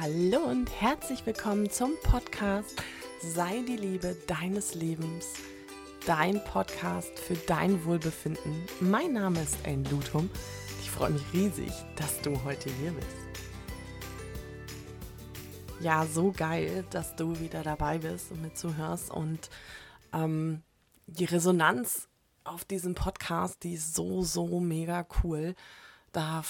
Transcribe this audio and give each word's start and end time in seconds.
Hallo 0.00 0.44
und 0.44 0.70
herzlich 0.80 1.26
willkommen 1.26 1.70
zum 1.70 1.90
Podcast 2.04 2.80
Sei 3.20 3.64
die 3.66 3.76
Liebe 3.76 4.16
deines 4.28 4.76
Lebens. 4.76 5.26
Dein 6.06 6.44
Podcast 6.44 7.18
für 7.18 7.34
dein 7.34 7.84
Wohlbefinden. 7.84 8.62
Mein 8.78 9.14
Name 9.14 9.42
ist 9.42 9.56
Anne 9.66 9.82
Lutum. 9.90 10.30
Ich 10.80 10.88
freue 10.88 11.10
mich 11.10 11.32
riesig, 11.32 11.72
dass 11.96 12.20
du 12.20 12.44
heute 12.44 12.70
hier 12.74 12.92
bist. 12.92 13.08
Ja, 15.80 16.06
so 16.06 16.30
geil, 16.30 16.84
dass 16.90 17.16
du 17.16 17.40
wieder 17.40 17.64
dabei 17.64 17.98
bist 17.98 18.30
und 18.30 18.42
mir 18.42 18.54
zuhörst. 18.54 19.10
Und 19.10 19.50
ähm, 20.12 20.62
die 21.08 21.24
Resonanz 21.24 22.06
auf 22.44 22.64
diesem 22.64 22.94
Podcast, 22.94 23.64
die 23.64 23.74
ist 23.74 23.96
so, 23.96 24.22
so 24.22 24.60
mega 24.60 25.04
cool. 25.24 25.56
Da, 26.12 26.44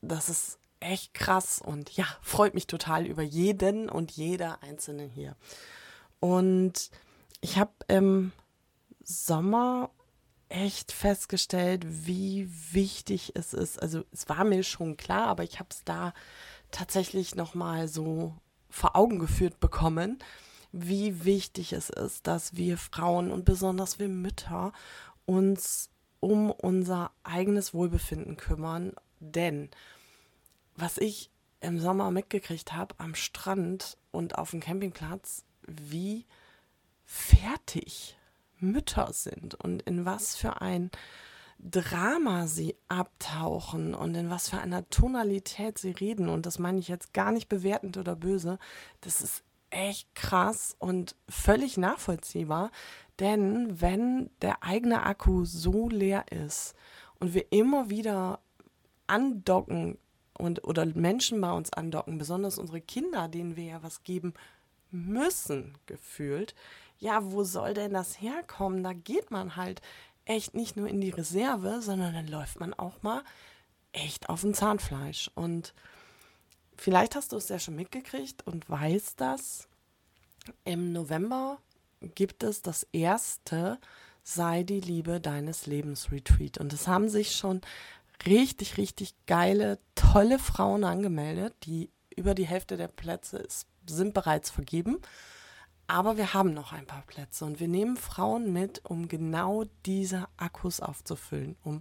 das 0.00 0.28
ist 0.28 0.58
echt 0.80 1.14
krass 1.14 1.60
und 1.64 1.90
ja, 1.96 2.06
freut 2.22 2.54
mich 2.54 2.66
total 2.66 3.06
über 3.06 3.22
jeden 3.22 3.88
und 3.88 4.12
jeder 4.12 4.62
Einzelne 4.62 5.04
hier. 5.04 5.36
Und 6.20 6.90
ich 7.40 7.58
habe 7.58 7.72
im 7.88 8.32
Sommer 9.02 9.90
echt 10.48 10.92
festgestellt, 10.92 11.84
wie 11.86 12.48
wichtig 12.72 13.32
es 13.34 13.52
ist. 13.52 13.80
Also 13.80 14.04
es 14.12 14.28
war 14.28 14.44
mir 14.44 14.62
schon 14.62 14.96
klar, 14.96 15.26
aber 15.26 15.44
ich 15.44 15.58
habe 15.58 15.68
es 15.70 15.84
da 15.84 16.14
tatsächlich 16.70 17.34
noch 17.34 17.54
mal 17.54 17.88
so 17.88 18.34
vor 18.70 18.96
Augen 18.96 19.18
geführt 19.18 19.60
bekommen, 19.60 20.18
wie 20.72 21.24
wichtig 21.24 21.72
es 21.72 21.90
ist, 21.90 22.26
dass 22.26 22.56
wir 22.56 22.76
Frauen 22.76 23.30
und 23.30 23.44
besonders 23.44 23.98
wir 23.98 24.08
Mütter 24.08 24.72
uns 25.24 25.90
um 26.20 26.50
unser 26.50 27.10
eigenes 27.22 27.72
Wohlbefinden 27.72 28.36
kümmern, 28.36 28.92
denn 29.20 29.70
was 30.80 30.98
ich 30.98 31.30
im 31.60 31.80
Sommer 31.80 32.10
mitgekriegt 32.10 32.72
habe 32.72 32.94
am 32.98 33.14
Strand 33.14 33.98
und 34.10 34.38
auf 34.38 34.50
dem 34.52 34.60
Campingplatz, 34.60 35.44
wie 35.66 36.24
fertig 37.04 38.16
Mütter 38.60 39.12
sind 39.12 39.54
und 39.56 39.82
in 39.82 40.04
was 40.04 40.36
für 40.36 40.60
ein 40.60 40.90
Drama 41.58 42.46
sie 42.46 42.76
abtauchen 42.86 43.94
und 43.94 44.14
in 44.14 44.30
was 44.30 44.48
für 44.48 44.58
einer 44.58 44.88
Tonalität 44.90 45.78
sie 45.78 45.90
reden. 45.90 46.28
Und 46.28 46.46
das 46.46 46.60
meine 46.60 46.78
ich 46.78 46.86
jetzt 46.86 47.12
gar 47.12 47.32
nicht 47.32 47.48
bewertend 47.48 47.96
oder 47.96 48.14
böse. 48.14 48.58
Das 49.00 49.20
ist 49.20 49.42
echt 49.70 50.14
krass 50.14 50.76
und 50.78 51.16
völlig 51.28 51.76
nachvollziehbar. 51.76 52.70
Denn 53.18 53.80
wenn 53.80 54.30
der 54.40 54.62
eigene 54.62 55.02
Akku 55.02 55.44
so 55.44 55.88
leer 55.88 56.26
ist 56.30 56.74
und 57.18 57.34
wir 57.34 57.50
immer 57.50 57.90
wieder 57.90 58.38
andocken 59.08 59.98
und 60.38 60.64
oder 60.64 60.86
Menschen 60.86 61.40
bei 61.40 61.52
uns 61.52 61.72
andocken, 61.72 62.18
besonders 62.18 62.58
unsere 62.58 62.80
Kinder, 62.80 63.28
denen 63.28 63.56
wir 63.56 63.64
ja 63.64 63.82
was 63.82 64.02
geben 64.02 64.34
müssen, 64.90 65.76
gefühlt. 65.86 66.54
Ja, 66.98 67.30
wo 67.30 67.44
soll 67.44 67.74
denn 67.74 67.92
das 67.92 68.20
herkommen? 68.20 68.82
Da 68.82 68.92
geht 68.92 69.30
man 69.30 69.56
halt 69.56 69.82
echt 70.24 70.54
nicht 70.54 70.76
nur 70.76 70.88
in 70.88 71.00
die 71.00 71.10
Reserve, 71.10 71.80
sondern 71.82 72.14
dann 72.14 72.28
läuft 72.28 72.60
man 72.60 72.74
auch 72.74 73.02
mal 73.02 73.22
echt 73.92 74.28
auf 74.28 74.42
dem 74.42 74.54
Zahnfleisch. 74.54 75.30
Und 75.34 75.74
vielleicht 76.76 77.14
hast 77.14 77.32
du 77.32 77.36
es 77.36 77.48
ja 77.48 77.58
schon 77.58 77.76
mitgekriegt 77.76 78.46
und 78.46 78.68
weißt 78.68 79.20
das. 79.20 79.68
Im 80.64 80.92
November 80.92 81.58
gibt 82.00 82.42
es 82.42 82.62
das 82.62 82.86
erste 82.92 83.78
Sei 84.22 84.62
die 84.62 84.80
Liebe 84.80 85.20
deines 85.20 85.66
Lebens 85.66 86.12
Retreat. 86.12 86.58
Und 86.58 86.72
es 86.74 86.86
haben 86.86 87.08
sich 87.08 87.34
schon 87.34 87.62
richtig, 88.26 88.76
richtig 88.76 89.14
geile, 89.26 89.78
tolle 89.94 90.38
Frauen 90.38 90.84
angemeldet. 90.84 91.54
Die 91.64 91.90
über 92.16 92.34
die 92.34 92.46
Hälfte 92.46 92.76
der 92.76 92.88
Plätze 92.88 93.38
ist, 93.38 93.66
sind 93.88 94.14
bereits 94.14 94.50
vergeben. 94.50 94.98
Aber 95.86 96.18
wir 96.18 96.34
haben 96.34 96.52
noch 96.52 96.72
ein 96.72 96.86
paar 96.86 97.04
Plätze 97.06 97.46
und 97.46 97.60
wir 97.60 97.68
nehmen 97.68 97.96
Frauen 97.96 98.52
mit, 98.52 98.84
um 98.84 99.08
genau 99.08 99.64
diese 99.86 100.28
Akkus 100.36 100.80
aufzufüllen, 100.80 101.56
um 101.62 101.80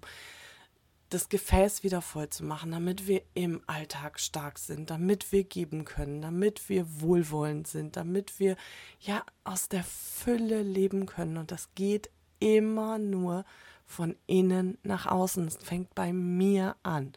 das 1.09 1.29
Gefäß 1.29 1.84
wieder 1.84 2.01
voll 2.01 2.29
zu 2.29 2.45
machen, 2.45 2.72
damit 2.72 3.07
wir 3.07 3.22
im 3.33 3.62
Alltag 3.67 4.19
stark 4.19 4.59
sind, 4.59 4.89
damit 4.89 5.31
wir 5.31 5.44
geben 5.44 5.85
können, 5.85 6.22
damit 6.22 6.69
wir 6.69 7.01
wohlwollend 7.01 7.67
sind, 7.67 7.95
damit 7.95 8.39
wir 8.39 8.56
ja 9.00 9.23
aus 9.44 9.69
der 9.69 9.83
Fülle 9.83 10.63
leben 10.63 11.06
können. 11.06 11.38
Und 11.38 11.51
das 11.51 11.69
geht 11.75 12.09
immer 12.39 12.97
nur 12.97 13.45
von 13.88 14.16
innen 14.28 14.78
nach 14.84 15.08
außen. 15.08 15.48
Es 15.48 15.58
fängt 15.58 15.96
bei 15.96 16.14
mir 16.14 16.75
an. 16.84 17.14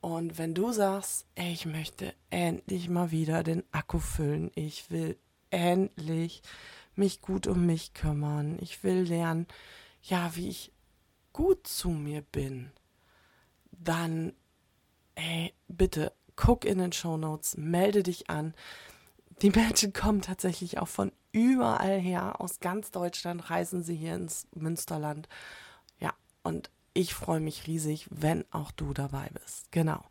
Und 0.00 0.36
wenn 0.36 0.52
du 0.52 0.70
sagst, 0.72 1.24
ey, 1.34 1.52
ich 1.52 1.64
möchte 1.64 2.12
endlich 2.28 2.90
mal 2.90 3.10
wieder 3.10 3.42
den 3.42 3.64
Akku 3.72 3.98
füllen, 3.98 4.50
ich 4.54 4.90
will 4.90 5.16
endlich 5.48 6.42
mich 6.94 7.22
gut 7.22 7.46
um 7.46 7.64
mich 7.64 7.94
kümmern, 7.94 8.58
ich 8.60 8.84
will 8.84 9.02
lernen, 9.02 9.46
ja, 10.02 10.36
wie 10.36 10.48
ich 10.48 10.72
gut 11.32 11.66
zu 11.66 11.88
mir 11.88 12.20
bin, 12.20 12.70
dann, 13.72 14.34
ey, 15.14 15.54
bitte 15.68 16.12
guck 16.36 16.64
in 16.64 16.78
den 16.78 16.92
Show 16.92 17.16
Notes, 17.16 17.56
melde 17.56 18.02
dich 18.02 18.28
an. 18.28 18.52
Die 19.42 19.50
Menschen 19.50 19.92
kommen 19.94 20.20
tatsächlich 20.20 20.78
auch 20.78 20.88
von 20.88 21.12
überall 21.32 21.98
her, 21.98 22.40
aus 22.40 22.60
ganz 22.60 22.90
Deutschland 22.90 23.48
reisen 23.50 23.82
sie 23.82 23.96
hier 23.96 24.14
ins 24.14 24.46
Münsterland 24.54 25.28
und 26.44 26.70
ich 26.92 27.12
freue 27.12 27.40
mich 27.40 27.66
riesig, 27.66 28.06
wenn 28.10 28.44
auch 28.52 28.70
du 28.70 28.94
dabei 28.94 29.28
bist. 29.42 29.72
Genau. 29.72 30.04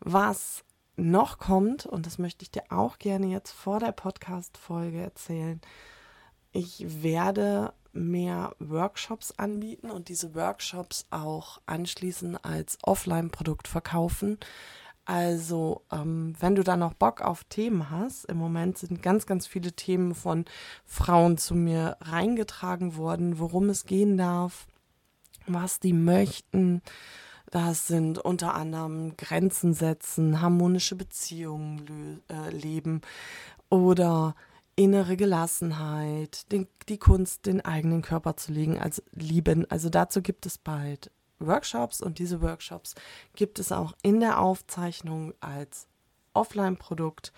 Was 0.00 0.64
noch 0.96 1.38
kommt, 1.38 1.86
und 1.86 2.06
das 2.06 2.18
möchte 2.18 2.42
ich 2.42 2.50
dir 2.50 2.64
auch 2.70 2.98
gerne 2.98 3.26
jetzt 3.26 3.52
vor 3.52 3.80
der 3.80 3.92
Podcast-Folge 3.92 5.00
erzählen, 5.00 5.60
ich 6.52 7.02
werde 7.02 7.72
mehr 7.92 8.54
Workshops 8.58 9.32
anbieten 9.32 9.90
und 9.90 10.08
diese 10.08 10.34
Workshops 10.34 11.06
auch 11.10 11.60
anschließend 11.66 12.44
als 12.44 12.78
Offline-Produkt 12.82 13.68
verkaufen. 13.68 14.38
Also, 15.06 15.82
ähm, 15.92 16.34
wenn 16.40 16.56
du 16.56 16.64
da 16.64 16.76
noch 16.76 16.94
Bock 16.94 17.20
auf 17.20 17.44
Themen 17.44 17.90
hast, 17.90 18.24
im 18.24 18.38
Moment 18.38 18.76
sind 18.76 19.02
ganz, 19.02 19.26
ganz 19.26 19.46
viele 19.46 19.72
Themen 19.72 20.14
von 20.14 20.44
Frauen 20.84 21.38
zu 21.38 21.54
mir 21.54 21.96
reingetragen 22.00 22.96
worden, 22.96 23.38
worum 23.38 23.68
es 23.68 23.84
gehen 23.84 24.16
darf, 24.16 24.66
was 25.46 25.80
die 25.80 25.92
möchten. 25.92 26.82
Das 27.50 27.86
sind 27.86 28.18
unter 28.18 28.54
anderem 28.54 29.16
Grenzen 29.16 29.72
setzen, 29.72 30.40
harmonische 30.40 30.96
Beziehungen 30.96 32.22
äh, 32.28 32.50
leben 32.50 33.00
oder 33.70 34.34
innere 34.74 35.16
Gelassenheit, 35.16 36.50
den, 36.52 36.68
die 36.88 36.98
Kunst, 36.98 37.46
den 37.46 37.64
eigenen 37.64 38.02
Körper 38.02 38.36
zu 38.36 38.52
legen, 38.52 38.78
also 38.78 39.02
lieben. 39.12 39.68
Also 39.70 39.88
dazu 39.88 40.20
gibt 40.22 40.44
es 40.44 40.58
bald 40.58 41.10
Workshops 41.38 42.00
und 42.00 42.18
diese 42.18 42.42
Workshops 42.42 42.94
gibt 43.34 43.58
es 43.58 43.72
auch 43.72 43.94
in 44.02 44.20
der 44.20 44.40
Aufzeichnung 44.40 45.32
als 45.40 45.86
Offline-Produkt. 46.34 47.32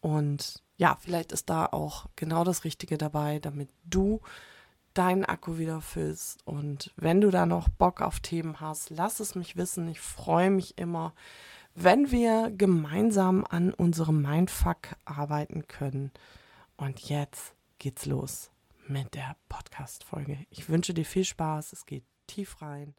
Und 0.00 0.62
ja, 0.76 0.96
vielleicht 1.00 1.32
ist 1.32 1.48
da 1.50 1.66
auch 1.66 2.06
genau 2.16 2.44
das 2.44 2.64
Richtige 2.64 2.98
dabei, 2.98 3.38
damit 3.38 3.70
du 3.84 4.20
deinen 4.94 5.24
Akku 5.24 5.58
wieder 5.58 5.80
füllst. 5.80 6.46
Und 6.46 6.92
wenn 6.96 7.20
du 7.20 7.30
da 7.30 7.46
noch 7.46 7.68
Bock 7.68 8.00
auf 8.00 8.20
Themen 8.20 8.60
hast, 8.60 8.90
lass 8.90 9.20
es 9.20 9.34
mich 9.34 9.56
wissen. 9.56 9.88
Ich 9.88 10.00
freue 10.00 10.50
mich 10.50 10.78
immer, 10.78 11.14
wenn 11.74 12.10
wir 12.10 12.50
gemeinsam 12.50 13.44
an 13.48 13.72
unserem 13.72 14.22
Mindfuck 14.22 14.96
arbeiten 15.04 15.66
können. 15.68 16.10
Und 16.76 17.00
jetzt 17.08 17.54
geht's 17.78 18.06
los 18.06 18.50
mit 18.86 19.14
der 19.14 19.36
Podcast-Folge. 19.48 20.46
Ich 20.50 20.68
wünsche 20.68 20.94
dir 20.94 21.04
viel 21.04 21.24
Spaß. 21.24 21.72
Es 21.72 21.86
geht 21.86 22.04
tief 22.26 22.60
rein. 22.62 22.94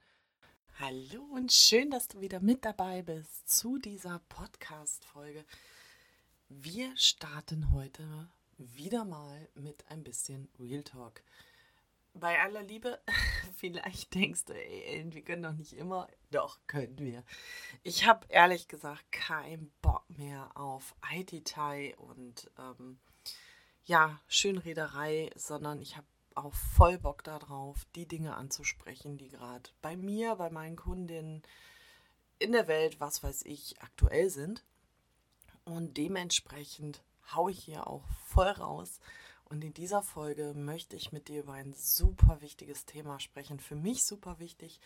Hallo 0.79 1.23
und 1.33 1.51
schön, 1.51 1.91
dass 1.91 2.07
du 2.07 2.21
wieder 2.21 2.39
mit 2.39 2.63
dabei 2.63 3.01
bist 3.01 3.49
zu 3.49 3.79
dieser 3.79 4.21
Podcast-Folge. 4.29 5.43
Wir 6.47 6.95
starten 6.95 7.71
heute 7.71 8.29
wieder 8.57 9.03
mal 9.03 9.49
mit 9.55 9.85
ein 9.89 10.03
bisschen 10.03 10.47
Real 10.59 10.83
Talk 10.83 11.21
bei 12.19 12.39
aller 12.41 12.63
Liebe, 12.63 12.99
vielleicht 13.55 14.13
denkst 14.13 14.45
du, 14.45 14.53
ey, 14.53 15.05
wir 15.09 15.21
können 15.23 15.43
doch 15.43 15.53
nicht 15.53 15.73
immer. 15.73 16.07
Doch, 16.31 16.59
können 16.67 16.99
wir. 16.99 17.23
Ich 17.83 18.05
habe 18.05 18.25
ehrlich 18.29 18.67
gesagt 18.67 19.11
keinen 19.11 19.71
Bock 19.81 20.03
mehr 20.09 20.51
auf 20.55 20.95
IT-Tai 21.11 21.95
und 21.97 22.49
ähm, 22.57 22.99
ja, 23.83 24.19
Schönrederei, 24.27 25.31
sondern 25.35 25.81
ich 25.81 25.97
habe 25.97 26.07
auch 26.35 26.53
voll 26.53 26.97
Bock 26.97 27.23
darauf, 27.23 27.85
die 27.95 28.07
Dinge 28.07 28.35
anzusprechen, 28.35 29.17
die 29.17 29.29
gerade 29.29 29.69
bei 29.81 29.97
mir, 29.97 30.35
bei 30.35 30.49
meinen 30.49 30.75
Kundinnen 30.75 31.43
in 32.37 32.51
der 32.51 32.67
Welt, 32.67 32.99
was 32.99 33.23
weiß 33.23 33.43
ich, 33.45 33.81
aktuell 33.81 34.29
sind. 34.29 34.63
Und 35.65 35.97
dementsprechend 35.97 37.03
haue 37.35 37.51
ich 37.51 37.63
hier 37.63 37.87
auch 37.87 38.03
voll 38.25 38.47
raus 38.47 38.99
und 39.49 39.63
in 39.63 39.73
dieser 39.73 40.03
Folge 40.03 40.53
möchte 40.53 40.95
ich 40.95 41.11
mit 41.11 41.27
dir 41.27 41.41
über 41.41 41.53
ein 41.53 41.73
super 41.73 42.39
wichtiges 42.41 42.85
Thema 42.85 43.19
sprechen. 43.19 43.59
Für 43.59 43.75
mich 43.75 44.05
super 44.05 44.39
wichtig, 44.39 44.79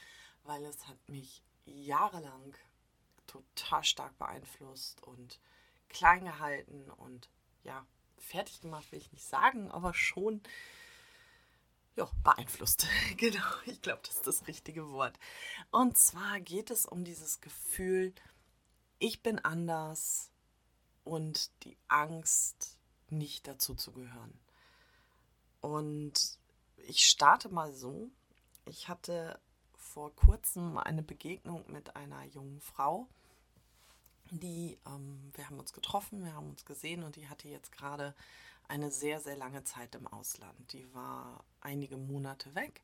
weil 0.44 0.64
es 0.64 0.88
hat 0.88 0.98
mich 1.10 1.44
jahrelang 1.66 2.56
total 3.28 3.84
stark 3.84 4.18
beeinflusst 4.18 5.04
und 5.04 5.40
klein 5.90 6.24
gehalten 6.24 6.90
und 6.92 7.30
ja, 7.64 7.86
fertig 8.18 8.62
gemacht 8.62 8.92
will 8.92 9.00
ich 9.00 9.12
nicht 9.12 9.26
sagen, 9.26 9.70
aber 9.70 9.94
schon 9.94 10.42
ja, 11.96 12.10
beeinflusst. 12.24 12.88
genau, 13.18 13.44
ich 13.66 13.82
glaube, 13.82 14.02
das 14.06 14.16
ist 14.16 14.28
das 14.28 14.48
richtige 14.48 14.90
Wort. 14.90 15.20
Und 15.72 15.98
zwar 15.98 16.40
geht 16.40 16.72
es 16.72 16.86
um 16.86 17.04
dieses 17.04 17.42
Gefühl, 17.42 18.14
ich 19.00 19.22
bin 19.22 19.40
anders 19.40 20.32
und 21.04 21.52
die 21.64 21.78
Angst, 21.90 22.80
nicht 23.10 23.48
dazu 23.48 23.76
zu 23.76 23.92
gehören. 23.92 24.40
Und 25.64 26.38
ich 26.76 27.06
starte 27.06 27.48
mal 27.48 27.74
so. 27.74 28.10
Ich 28.66 28.90
hatte 28.90 29.40
vor 29.78 30.14
kurzem 30.14 30.78
eine 30.78 31.04
Begegnung 31.04 31.64
mit 31.72 31.96
einer 31.96 32.26
jungen 32.26 32.60
Frau, 32.60 33.08
die, 34.30 34.78
ähm, 34.86 35.32
wir 35.36 35.48
haben 35.48 35.60
uns 35.60 35.72
getroffen, 35.72 36.26
wir 36.26 36.34
haben 36.34 36.50
uns 36.50 36.66
gesehen 36.66 37.04
und 37.04 37.16
die 37.16 37.30
hatte 37.30 37.48
jetzt 37.48 37.72
gerade 37.72 38.14
eine 38.68 38.92
sehr, 38.92 39.22
sehr 39.22 39.38
lange 39.38 39.64
Zeit 39.64 39.96
im 39.96 40.06
Ausland. 40.08 40.74
Die 40.74 40.94
war 40.94 41.46
einige 41.62 41.96
Monate 41.96 42.54
weg. 42.56 42.82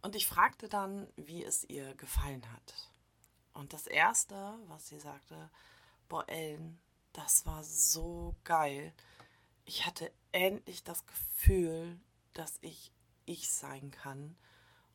Und 0.00 0.16
ich 0.16 0.26
fragte 0.26 0.68
dann, 0.70 1.08
wie 1.16 1.44
es 1.44 1.62
ihr 1.64 1.94
gefallen 1.96 2.50
hat. 2.52 2.74
Und 3.52 3.74
das 3.74 3.86
Erste, 3.86 4.54
was 4.68 4.88
sie 4.88 4.98
sagte, 4.98 5.50
boah, 6.08 6.26
Ellen, 6.26 6.78
das 7.12 7.44
war 7.44 7.62
so 7.64 8.34
geil. 8.44 8.94
Ich 9.66 9.84
hatte 9.84 10.10
endlich 10.32 10.84
das 10.84 11.06
Gefühl, 11.06 12.00
dass 12.34 12.58
ich 12.60 12.92
ich 13.28 13.50
sein 13.50 13.90
kann 13.90 14.36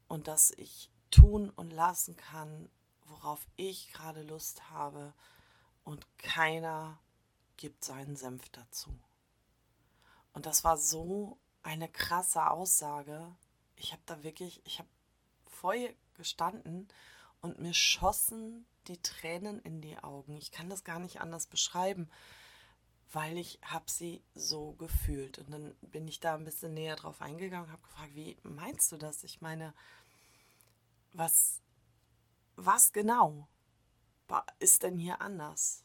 und 0.07 0.27
dass 0.27 0.51
ich 0.51 0.89
tun 1.12 1.50
und 1.51 1.71
lassen 1.71 2.15
kann, 2.15 2.69
worauf 3.06 3.45
ich 3.56 3.91
gerade 3.94 4.24
Lust 4.24 4.71
habe 4.71 5.13
und 5.83 6.06
keiner 6.18 7.00
gibt 7.57 7.83
seinen 7.83 8.15
Senf 8.15 8.50
dazu. 8.50 8.97
Und 10.33 10.45
das 10.47 10.63
war 10.63 10.77
so 10.77 11.38
eine 11.62 11.88
krasse 11.88 12.50
Aussage. 12.50 13.36
Ich 13.75 13.91
habe 13.91 14.01
da 14.06 14.24
wirklich, 14.24 14.62
ich 14.65 14.79
habe 14.79 14.89
vor 15.45 15.75
ihr 15.75 15.94
gestanden 16.15 16.88
und 17.41 17.59
mir 17.59 17.74
schossen 17.74 18.65
die 18.88 19.01
Tränen 19.01 19.59
in 19.62 19.81
die 19.81 19.97
Augen. 20.00 20.36
Ich 20.38 20.51
kann 20.51 20.69
das 20.69 20.83
gar 20.83 21.00
nicht 21.00 21.21
anders 21.21 21.47
beschreiben, 21.47 22.09
weil 23.13 23.38
ich 23.38 23.60
habe 23.63 23.89
sie 23.89 24.24
so 24.33 24.74
gefühlt. 24.74 25.38
Und 25.38 25.51
dann 25.51 25.75
bin 25.81 26.07
ich 26.07 26.19
da 26.19 26.33
ein 26.33 26.44
bisschen 26.44 26.74
näher 26.74 26.95
drauf 26.95 27.21
eingegangen, 27.21 27.71
habe 27.71 27.83
gefragt, 27.83 28.15
wie 28.15 28.36
meinst 28.44 28.92
du 28.92 28.98
das? 28.98 29.24
Ich 29.24 29.39
meine, 29.39 29.74
was, 31.13 31.62
was 32.56 32.92
genau 32.92 33.48
ist 34.57 34.81
denn 34.81 34.98
hier 34.98 35.21
anders? 35.21 35.83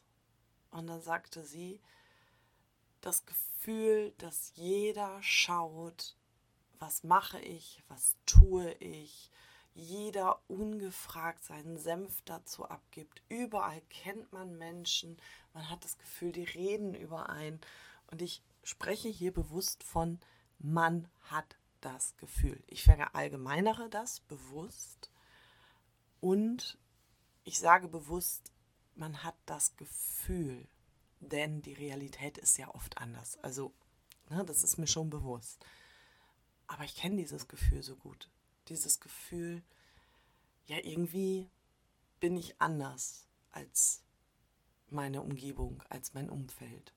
Und 0.71 0.87
dann 0.87 1.01
sagte 1.01 1.45
sie, 1.45 1.79
das 3.01 3.25
Gefühl, 3.25 4.11
dass 4.17 4.51
jeder 4.55 5.21
schaut, 5.21 6.17
was 6.79 7.03
mache 7.03 7.39
ich, 7.39 7.83
was 7.87 8.15
tue 8.25 8.71
ich, 8.73 9.31
jeder 9.75 10.41
ungefragt 10.47 11.43
seinen 11.43 11.77
Senf 11.77 12.21
dazu 12.25 12.67
abgibt. 12.67 13.21
Überall 13.29 13.81
kennt 13.89 14.33
man 14.33 14.57
Menschen, 14.57 15.17
man 15.53 15.69
hat 15.69 15.83
das 15.83 15.97
Gefühl, 15.97 16.31
die 16.31 16.43
reden 16.43 16.93
überein. 16.93 17.59
Und 18.07 18.21
ich 18.21 18.41
spreche 18.63 19.09
hier 19.09 19.33
bewusst 19.33 19.83
von, 19.83 20.19
man 20.59 21.07
hat 21.21 21.57
das 21.81 22.15
Gefühl. 22.17 22.61
Ich 22.67 22.83
verallgemeinere 22.83 23.89
das 23.89 24.19
bewusst 24.21 25.09
und 26.19 26.77
ich 27.43 27.59
sage 27.59 27.87
bewusst, 27.87 28.51
man 28.95 29.23
hat 29.23 29.35
das 29.45 29.75
Gefühl, 29.77 30.67
denn 31.19 31.61
die 31.61 31.73
Realität 31.73 32.37
ist 32.37 32.57
ja 32.57 32.73
oft 32.73 32.97
anders. 32.97 33.37
Also, 33.41 33.73
ne, 34.29 34.43
das 34.45 34.63
ist 34.63 34.77
mir 34.77 34.87
schon 34.87 35.09
bewusst. 35.09 35.65
Aber 36.67 36.83
ich 36.83 36.95
kenne 36.95 37.15
dieses 37.15 37.47
Gefühl 37.47 37.81
so 37.81 37.95
gut. 37.95 38.29
Dieses 38.67 38.99
Gefühl, 38.99 39.63
ja, 40.67 40.77
irgendwie 40.83 41.49
bin 42.19 42.37
ich 42.37 42.61
anders 42.61 43.25
als 43.51 44.03
meine 44.91 45.21
Umgebung, 45.21 45.83
als 45.89 46.13
mein 46.13 46.29
Umfeld. 46.29 46.93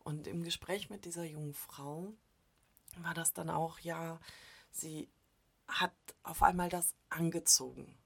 Und 0.00 0.26
im 0.26 0.42
Gespräch 0.42 0.90
mit 0.90 1.04
dieser 1.04 1.24
jungen 1.24 1.54
Frau 1.54 2.12
war 2.98 3.14
das 3.14 3.32
dann 3.32 3.50
auch, 3.50 3.78
ja, 3.78 4.20
sie 4.70 5.08
hat 5.68 5.94
auf 6.22 6.42
einmal 6.42 6.68
das 6.68 6.94
angezogen, 7.08 7.96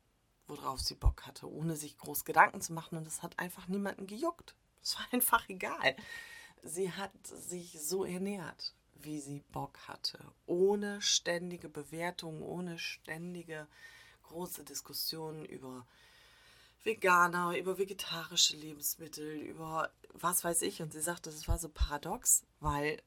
worauf 0.47 0.81
sie 0.81 0.94
Bock 0.94 1.27
hatte, 1.27 1.50
ohne 1.50 1.77
sich 1.77 1.99
groß 1.99 2.25
Gedanken 2.25 2.61
zu 2.61 2.73
machen. 2.73 2.99
Und 2.99 3.06
es 3.06 3.23
hat 3.23 3.38
einfach 3.38 3.69
niemanden 3.69 4.06
gejuckt. 4.06 4.55
Es 4.83 4.97
war 4.97 5.06
einfach 5.12 5.49
egal. 5.49 5.97
Sie 6.62 6.93
hat 6.93 7.12
sich 7.27 7.81
so 7.81 8.05
ernährt, 8.05 8.75
wie 8.94 9.21
sie 9.21 9.41
Bock 9.53 9.79
hatte, 9.88 10.19
ohne 10.47 11.00
ständige 11.00 11.69
Bewertung, 11.69 12.43
ohne 12.43 12.79
ständige 12.79 13.69
große 14.25 14.65
Diskussionen 14.65 15.44
über 15.44 15.87
Veganer, 16.87 17.59
über 17.59 17.77
vegetarische 17.77 18.56
Lebensmittel, 18.56 19.35
über 19.35 19.91
was 20.15 20.44
weiß 20.44 20.62
ich. 20.62 20.81
Und 20.81 20.93
sie 20.93 21.00
sagte, 21.00 21.31
das 21.31 21.47
war 21.49 21.59
so 21.59 21.69
paradox, 21.69 22.47
weil 22.61 23.03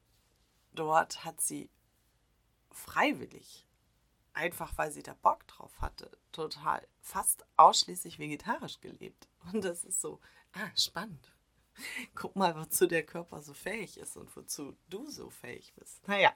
dort 0.74 1.26
hat 1.26 1.42
sie 1.42 1.70
freiwillig, 2.72 3.66
einfach 4.34 4.78
weil 4.78 4.92
sie 4.92 5.02
da 5.02 5.16
Bock 5.16 5.48
drauf 5.48 5.82
hatte, 5.82 6.12
total 6.32 6.86
fast 7.02 7.46
ausschließlich 7.58 8.20
vegetarisch 8.20 8.80
gelebt. 8.82 9.28
Und 9.52 9.64
das 9.64 9.84
ist 9.84 10.02
so, 10.02 10.20
ah, 10.54 10.70
spannend. 10.76 11.32
Guck 12.14 12.36
mal, 12.36 12.56
wozu 12.56 12.88
der 12.88 13.06
Körper 13.06 13.42
so 13.42 13.54
fähig 13.54 13.98
ist 13.98 14.18
und 14.18 14.36
wozu 14.36 14.76
du 14.90 15.10
so 15.10 15.30
fähig 15.30 15.74
bist. 15.76 16.06
Naja, 16.08 16.34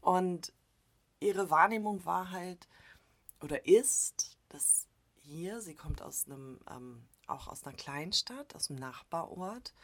und 0.00 0.52
ihre 1.20 1.50
Wahrnehmung 1.50 2.04
war 2.04 2.30
halt 2.30 2.68
oder 3.40 3.66
ist, 3.66 4.36
dass 4.48 4.88
hier, 5.28 5.60
sie 5.60 5.74
kommt 5.74 6.00
aus 6.00 6.26
einem, 6.26 6.58
ähm, 6.70 7.06
auch 7.26 7.48
aus 7.48 7.64
einer 7.64 7.76
Kleinstadt, 7.76 8.54
aus 8.54 8.70
einem 8.70 8.80
Nachbarort, 8.80 9.74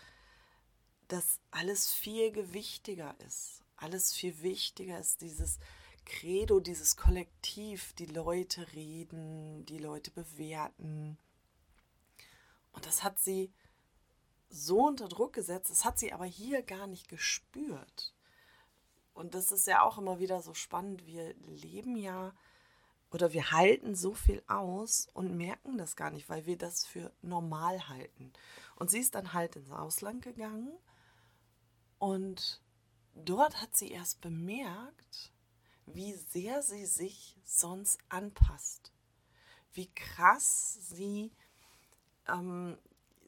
dass 1.09 1.41
alles 1.51 1.93
viel 1.93 2.33
gewichtiger 2.33 3.15
ist. 3.27 3.63
Alles 3.77 4.15
viel 4.15 4.41
wichtiger 4.43 4.99
ist 4.99 5.21
dieses 5.21 5.59
Credo, 6.07 6.61
dieses 6.61 6.97
Kollektiv, 6.97 7.93
die 7.95 8.07
Leute 8.07 8.73
reden, 8.73 9.67
die 9.67 9.79
Leute 9.79 10.11
bewerten. 10.11 11.19
Und 12.73 12.87
das 12.87 13.03
hat 13.03 13.19
sie 13.19 13.53
so 14.49 14.87
unter 14.87 15.09
Druck 15.09 15.35
gesetzt, 15.35 15.71
das 15.71 15.85
hat 15.85 15.99
sie 15.99 16.13
aber 16.13 16.25
hier 16.25 16.63
gar 16.63 16.87
nicht 16.87 17.09
gespürt. 17.09 18.15
Und 19.13 19.35
das 19.35 19.53
ist 19.53 19.67
ja 19.67 19.83
auch 19.83 19.99
immer 19.99 20.19
wieder 20.19 20.41
so 20.41 20.55
spannend. 20.55 21.07
Wir 21.07 21.35
leben 21.35 21.97
ja 21.97 22.35
oder 23.15 23.33
wir 23.33 23.53
halten 23.53 23.95
so 23.95 24.13
viel 24.13 24.43
aus 24.49 25.07
und 25.15 25.37
merken 25.37 25.79
das 25.79 25.95
gar 25.95 26.11
nicht, 26.11 26.29
weil 26.29 26.47
wir 26.47 26.59
das 26.59 26.85
für 26.85 27.13
normal 27.23 27.89
halten. 27.89 28.33
Und 28.75 28.91
sie 28.91 28.99
ist 28.99 29.15
dann 29.15 29.33
halt 29.33 29.55
ins 29.55 29.71
Ausland 29.71 30.21
gegangen 30.21 30.77
und 32.01 32.61
dort 33.15 33.63
hat 33.63 33.77
sie 33.77 33.93
erst 33.93 34.21
bemerkt, 34.21 35.33
wie 35.87 36.15
sehr 36.15 36.61
sie 36.63 36.87
sich 36.87 37.37
sonst 37.45 38.01
anpasst, 38.09 38.93
wie 39.75 39.87
krass 39.95 40.77
sie 40.91 41.31
ähm, 42.27 42.77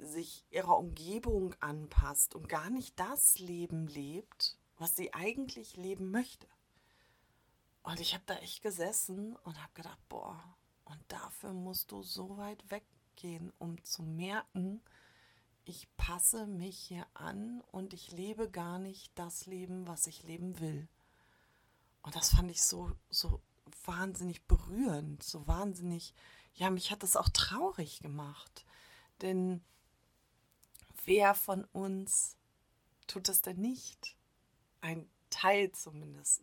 sich 0.00 0.44
ihrer 0.50 0.78
Umgebung 0.78 1.54
anpasst 1.60 2.34
und 2.34 2.48
gar 2.48 2.70
nicht 2.70 2.98
das 2.98 3.38
Leben 3.38 3.86
lebt, 3.86 4.58
was 4.78 4.96
sie 4.96 5.14
eigentlich 5.14 5.76
leben 5.76 6.10
möchte. 6.10 6.48
Und 7.86 8.00
ich 8.00 8.14
habe 8.14 8.24
da 8.26 8.34
echt 8.38 8.62
gesessen 8.62 9.36
und 9.44 9.62
habe 9.62 9.72
gedacht, 9.74 10.00
boah, 10.08 10.42
und 10.86 10.98
dafür 11.06 11.52
musst 11.52 11.92
du 11.92 12.02
so 12.02 12.36
weit 12.36 12.68
weggehen, 12.68 13.52
um 13.58 13.80
zu 13.84 14.02
merken, 14.02 14.82
ich 15.64 15.86
passe 15.96 16.48
mich 16.48 16.76
hier 16.76 17.06
an 17.14 17.60
und 17.70 17.94
ich 17.94 18.10
lebe 18.10 18.50
gar 18.50 18.80
nicht 18.80 19.16
das 19.16 19.46
Leben, 19.46 19.86
was 19.86 20.08
ich 20.08 20.24
leben 20.24 20.58
will. 20.58 20.88
Und 22.02 22.16
das 22.16 22.30
fand 22.30 22.50
ich 22.50 22.60
so, 22.60 22.90
so 23.08 23.40
wahnsinnig 23.84 24.42
berührend, 24.46 25.22
so 25.22 25.46
wahnsinnig, 25.46 26.12
ja, 26.54 26.70
mich 26.70 26.90
hat 26.90 27.04
das 27.04 27.14
auch 27.14 27.28
traurig 27.28 28.00
gemacht. 28.00 28.66
Denn 29.22 29.62
wer 31.04 31.36
von 31.36 31.62
uns 31.66 32.36
tut 33.06 33.28
das 33.28 33.42
denn 33.42 33.60
nicht? 33.60 34.16
Ein 34.80 35.08
Teil 35.30 35.70
zumindest. 35.70 36.42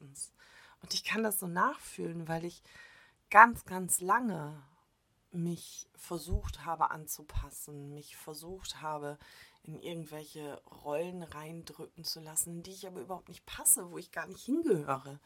Und 0.83 0.93
ich 0.93 1.03
kann 1.03 1.23
das 1.23 1.39
so 1.39 1.47
nachfühlen, 1.47 2.27
weil 2.27 2.45
ich 2.45 2.61
ganz, 3.31 3.65
ganz 3.65 3.99
lange 3.99 4.61
mich 5.31 5.87
versucht 5.95 6.65
habe 6.65 6.91
anzupassen, 6.91 7.93
mich 7.95 8.15
versucht 8.15 8.81
habe, 8.81 9.17
in 9.63 9.79
irgendwelche 9.79 10.61
Rollen 10.83 11.23
reindrücken 11.23 12.03
zu 12.03 12.19
lassen, 12.19 12.63
die 12.63 12.71
ich 12.71 12.85
aber 12.85 13.01
überhaupt 13.01 13.29
nicht 13.29 13.45
passe, 13.45 13.89
wo 13.89 13.97
ich 13.97 14.11
gar 14.11 14.27
nicht 14.27 14.43
hingehöre. 14.43 15.19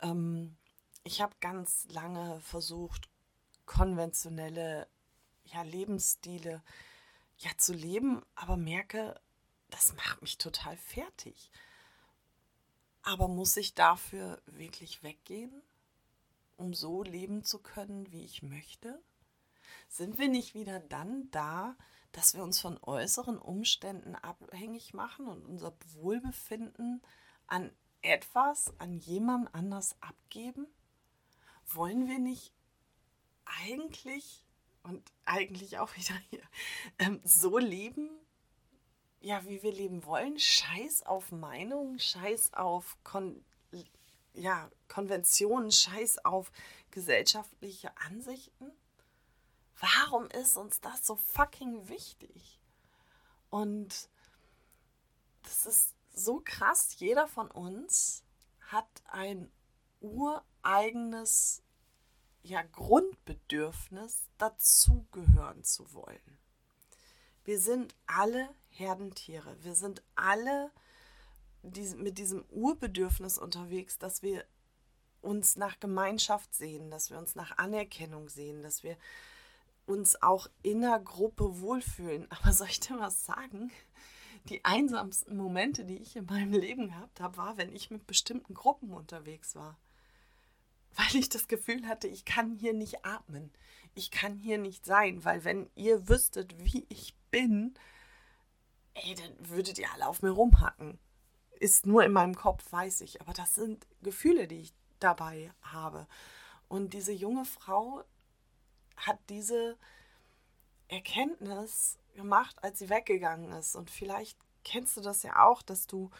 Ähm, 0.00 0.56
ich 1.04 1.22
habe 1.22 1.34
ganz 1.40 1.86
lange 1.88 2.40
versucht, 2.40 3.08
konventionelle 3.64 4.88
ja, 5.44 5.62
Lebensstile 5.62 6.62
ja, 7.38 7.50
zu 7.56 7.72
leben, 7.72 8.22
aber 8.34 8.56
merke, 8.56 9.18
das 9.70 9.94
macht 9.94 10.22
mich 10.22 10.38
total 10.38 10.76
fertig. 10.76 11.50
Aber 13.02 13.28
muss 13.28 13.56
ich 13.56 13.74
dafür 13.74 14.40
wirklich 14.46 15.02
weggehen, 15.02 15.62
um 16.56 16.72
so 16.72 17.02
leben 17.02 17.44
zu 17.44 17.58
können, 17.58 18.10
wie 18.12 18.24
ich 18.24 18.42
möchte? 18.42 19.02
Sind 19.88 20.18
wir 20.18 20.28
nicht 20.28 20.54
wieder 20.54 20.78
dann 20.80 21.30
da, 21.30 21.76
dass 22.12 22.34
wir 22.34 22.42
uns 22.44 22.60
von 22.60 22.78
äußeren 22.82 23.38
Umständen 23.38 24.14
abhängig 24.14 24.94
machen 24.94 25.26
und 25.26 25.44
unser 25.44 25.74
Wohlbefinden 25.94 27.02
an 27.46 27.72
etwas, 28.02 28.72
an 28.78 28.98
jemand 28.98 29.52
anders 29.54 29.96
abgeben? 30.00 30.66
Wollen 31.66 32.06
wir 32.06 32.18
nicht 32.18 32.52
eigentlich 33.44 34.44
und 34.82 35.12
eigentlich 35.24 35.78
auch 35.78 35.96
wieder 35.96 36.14
hier 36.30 36.42
ähm, 36.98 37.20
so 37.24 37.58
leben, 37.58 38.10
ja, 39.22 39.44
wie 39.46 39.62
wir 39.62 39.72
leben 39.72 40.04
wollen? 40.04 40.38
Scheiß 40.38 41.04
auf 41.04 41.30
Meinung, 41.32 41.98
Scheiß 41.98 42.54
auf 42.54 42.96
Kon 43.04 43.44
ja, 44.34 44.70
Konventionen, 44.88 45.70
Scheiß 45.70 46.24
auf 46.24 46.50
gesellschaftliche 46.90 47.96
Ansichten? 47.98 48.72
Warum 49.78 50.26
ist 50.28 50.56
uns 50.56 50.80
das 50.80 51.06
so 51.06 51.16
fucking 51.16 51.88
wichtig? 51.88 52.60
Und 53.50 54.08
das 55.42 55.66
ist 55.66 55.94
so 56.14 56.40
krass. 56.44 56.98
Jeder 56.98 57.26
von 57.26 57.50
uns 57.50 58.22
hat 58.60 59.02
ein 59.06 59.50
ureigenes 60.00 61.62
ja, 62.42 62.62
Grundbedürfnis, 62.62 64.28
dazugehören 64.38 65.62
zu 65.62 65.92
wollen. 65.92 66.38
Wir 67.44 67.60
sind 67.60 67.94
alle 68.06 68.48
Herdentiere. 68.72 69.56
Wir 69.62 69.74
sind 69.74 70.02
alle 70.14 70.70
mit 71.62 72.18
diesem 72.18 72.44
Urbedürfnis 72.50 73.38
unterwegs, 73.38 73.98
dass 73.98 74.22
wir 74.22 74.44
uns 75.20 75.56
nach 75.56 75.78
Gemeinschaft 75.78 76.52
sehen, 76.54 76.90
dass 76.90 77.10
wir 77.10 77.18
uns 77.18 77.34
nach 77.36 77.56
Anerkennung 77.58 78.28
sehen, 78.28 78.62
dass 78.62 78.82
wir 78.82 78.96
uns 79.86 80.20
auch 80.22 80.48
in 80.62 80.80
der 80.80 80.98
Gruppe 80.98 81.60
wohlfühlen. 81.60 82.26
Aber 82.30 82.52
soll 82.52 82.68
ich 82.68 82.80
dir 82.80 82.98
was 82.98 83.24
sagen? 83.24 83.70
Die 84.48 84.64
einsamsten 84.64 85.36
Momente, 85.36 85.84
die 85.84 85.98
ich 85.98 86.16
in 86.16 86.26
meinem 86.26 86.52
Leben 86.52 86.88
gehabt 86.88 87.20
habe, 87.20 87.36
war, 87.36 87.56
wenn 87.56 87.72
ich 87.72 87.90
mit 87.90 88.06
bestimmten 88.06 88.54
Gruppen 88.54 88.92
unterwegs 88.92 89.54
war. 89.54 89.78
Weil 90.96 91.20
ich 91.20 91.28
das 91.28 91.46
Gefühl 91.46 91.86
hatte, 91.86 92.08
ich 92.08 92.24
kann 92.24 92.50
hier 92.50 92.74
nicht 92.74 93.04
atmen. 93.04 93.52
Ich 93.94 94.10
kann 94.10 94.36
hier 94.36 94.58
nicht 94.58 94.84
sein, 94.84 95.24
weil 95.24 95.44
wenn 95.44 95.70
ihr 95.74 96.08
wüsstet, 96.08 96.54
wie 96.64 96.86
ich 96.88 97.14
bin, 97.30 97.74
ey, 98.94 99.14
dann 99.14 99.32
würdet 99.48 99.78
ihr 99.78 99.90
alle 99.92 100.08
auf 100.08 100.22
mir 100.22 100.30
rumhacken. 100.30 100.98
Ist 101.60 101.86
nur 101.86 102.04
in 102.04 102.12
meinem 102.12 102.34
Kopf, 102.34 102.70
weiß 102.72 103.02
ich. 103.02 103.20
Aber 103.20 103.32
das 103.32 103.54
sind 103.54 103.86
Gefühle, 104.02 104.48
die 104.48 104.62
ich 104.62 104.74
dabei 104.98 105.52
habe. 105.62 106.06
Und 106.68 106.94
diese 106.94 107.12
junge 107.12 107.44
Frau 107.44 108.02
hat 108.96 109.18
diese 109.28 109.76
Erkenntnis 110.88 111.98
gemacht, 112.14 112.56
als 112.62 112.78
sie 112.78 112.90
weggegangen 112.90 113.52
ist. 113.52 113.76
Und 113.76 113.90
vielleicht 113.90 114.38
kennst 114.64 114.96
du 114.96 115.00
das 115.00 115.22
ja 115.22 115.44
auch, 115.44 115.62
dass 115.62 115.86
du 115.86 116.10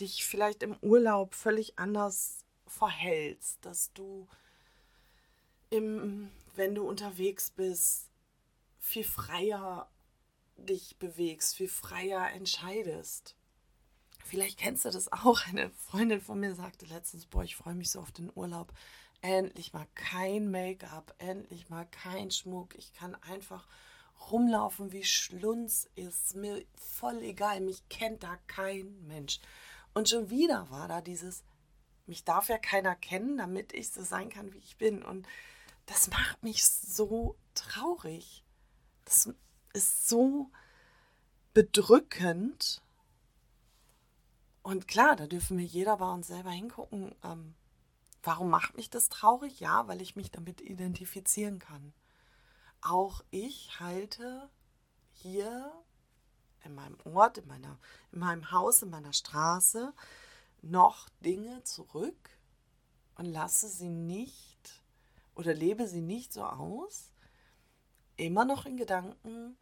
dich 0.00 0.24
vielleicht 0.24 0.62
im 0.62 0.76
Urlaub 0.80 1.34
völlig 1.34 1.78
anders 1.78 2.44
verhältst, 2.66 3.64
dass 3.64 3.92
du 3.92 4.28
im, 5.70 6.30
wenn 6.54 6.74
du 6.74 6.88
unterwegs 6.88 7.50
bist, 7.50 8.10
viel 8.78 9.04
freier 9.04 9.88
dich 10.58 10.96
bewegst, 10.98 11.56
viel 11.56 11.68
freier 11.68 12.30
entscheidest. 12.32 13.36
Vielleicht 14.24 14.58
kennst 14.58 14.84
du 14.84 14.90
das 14.90 15.10
auch. 15.10 15.46
Eine 15.46 15.70
Freundin 15.70 16.20
von 16.20 16.38
mir 16.38 16.54
sagte 16.54 16.86
letztens, 16.86 17.26
boah, 17.26 17.44
ich 17.44 17.56
freue 17.56 17.74
mich 17.74 17.90
so 17.90 18.00
auf 18.00 18.12
den 18.12 18.30
Urlaub. 18.34 18.72
Endlich 19.22 19.72
mal 19.72 19.86
kein 19.94 20.50
Make-up, 20.50 21.14
endlich 21.18 21.70
mal 21.70 21.86
kein 21.86 22.30
Schmuck. 22.30 22.74
Ich 22.76 22.92
kann 22.92 23.14
einfach 23.16 23.66
rumlaufen, 24.30 24.92
wie 24.92 25.04
Schlunz 25.04 25.88
ist. 25.94 26.36
Mir 26.36 26.64
voll 26.76 27.22
egal, 27.22 27.60
mich 27.60 27.88
kennt 27.88 28.22
da 28.22 28.36
kein 28.46 29.06
Mensch. 29.06 29.40
Und 29.94 30.08
schon 30.08 30.30
wieder 30.30 30.70
war 30.70 30.88
da 30.88 31.00
dieses, 31.00 31.42
mich 32.06 32.24
darf 32.24 32.48
ja 32.48 32.58
keiner 32.58 32.94
kennen, 32.94 33.38
damit 33.38 33.72
ich 33.72 33.90
so 33.90 34.02
sein 34.02 34.28
kann, 34.28 34.52
wie 34.52 34.58
ich 34.58 34.76
bin. 34.76 35.02
Und 35.02 35.26
das 35.86 36.10
macht 36.10 36.42
mich 36.42 36.66
so 36.66 37.36
traurig. 37.54 38.44
Das 39.04 39.32
ist 39.72 40.08
so 40.08 40.50
bedrückend. 41.54 42.82
Und 44.62 44.88
klar, 44.88 45.16
da 45.16 45.26
dürfen 45.26 45.58
wir 45.58 45.64
jeder 45.64 45.96
bei 45.96 46.10
uns 46.10 46.26
selber 46.26 46.50
hingucken. 46.50 47.14
Ähm, 47.22 47.54
Warum 48.22 48.50
macht 48.50 48.76
mich 48.76 48.90
das 48.90 49.08
traurig? 49.08 49.60
Ja, 49.60 49.86
weil 49.88 50.02
ich 50.02 50.16
mich 50.16 50.30
damit 50.30 50.60
identifizieren 50.60 51.58
kann. 51.58 51.92
Auch 52.80 53.24
ich 53.30 53.78
halte 53.80 54.50
hier 55.12 55.72
in 56.64 56.74
meinem 56.74 56.98
Ort, 57.04 57.38
in, 57.38 57.46
meiner, 57.46 57.78
in 58.12 58.18
meinem 58.18 58.50
Haus, 58.50 58.82
in 58.82 58.90
meiner 58.90 59.12
Straße 59.12 59.94
noch 60.60 61.08
Dinge 61.20 61.62
zurück 61.62 62.30
und 63.14 63.26
lasse 63.26 63.68
sie 63.68 63.88
nicht 63.88 64.82
oder 65.34 65.54
lebe 65.54 65.86
sie 65.86 66.02
nicht 66.02 66.32
so 66.32 66.44
aus. 66.44 67.12
Immer 68.18 68.44
noch 68.44 68.66
in 68.66 68.76
Gedanken, 68.76 69.56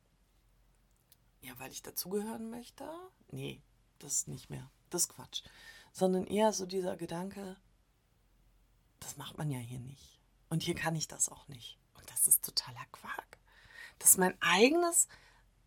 ja, 1.43 1.53
weil 1.59 1.71
ich 1.71 1.83
dazugehören 1.83 2.51
möchte? 2.51 2.89
Nee, 3.31 3.63
das 3.99 4.15
ist 4.15 4.29
nicht 4.29 4.49
mehr. 4.49 4.71
Das 4.91 5.03
ist 5.03 5.09
Quatsch. 5.11 5.43
Sondern 5.93 6.27
eher 6.27 6.53
so 6.53 6.65
dieser 6.65 6.97
Gedanke, 6.97 7.57
das 8.99 9.19
macht 9.19 9.37
man 9.37 9.51
ja 9.51 9.59
hier 9.59 9.79
nicht. 9.79 10.19
Und 10.49 10.63
hier 10.63 10.75
kann 10.75 10.97
ich 10.97 11.07
das 11.07 11.29
auch 11.29 11.47
nicht. 11.49 11.79
Und 11.95 12.11
das 12.11 12.27
ist 12.27 12.45
totaler 12.45 12.87
Quark. 12.93 13.39
Das 13.99 14.11
ist 14.11 14.19
mein 14.19 14.41
eigenes 14.41 15.07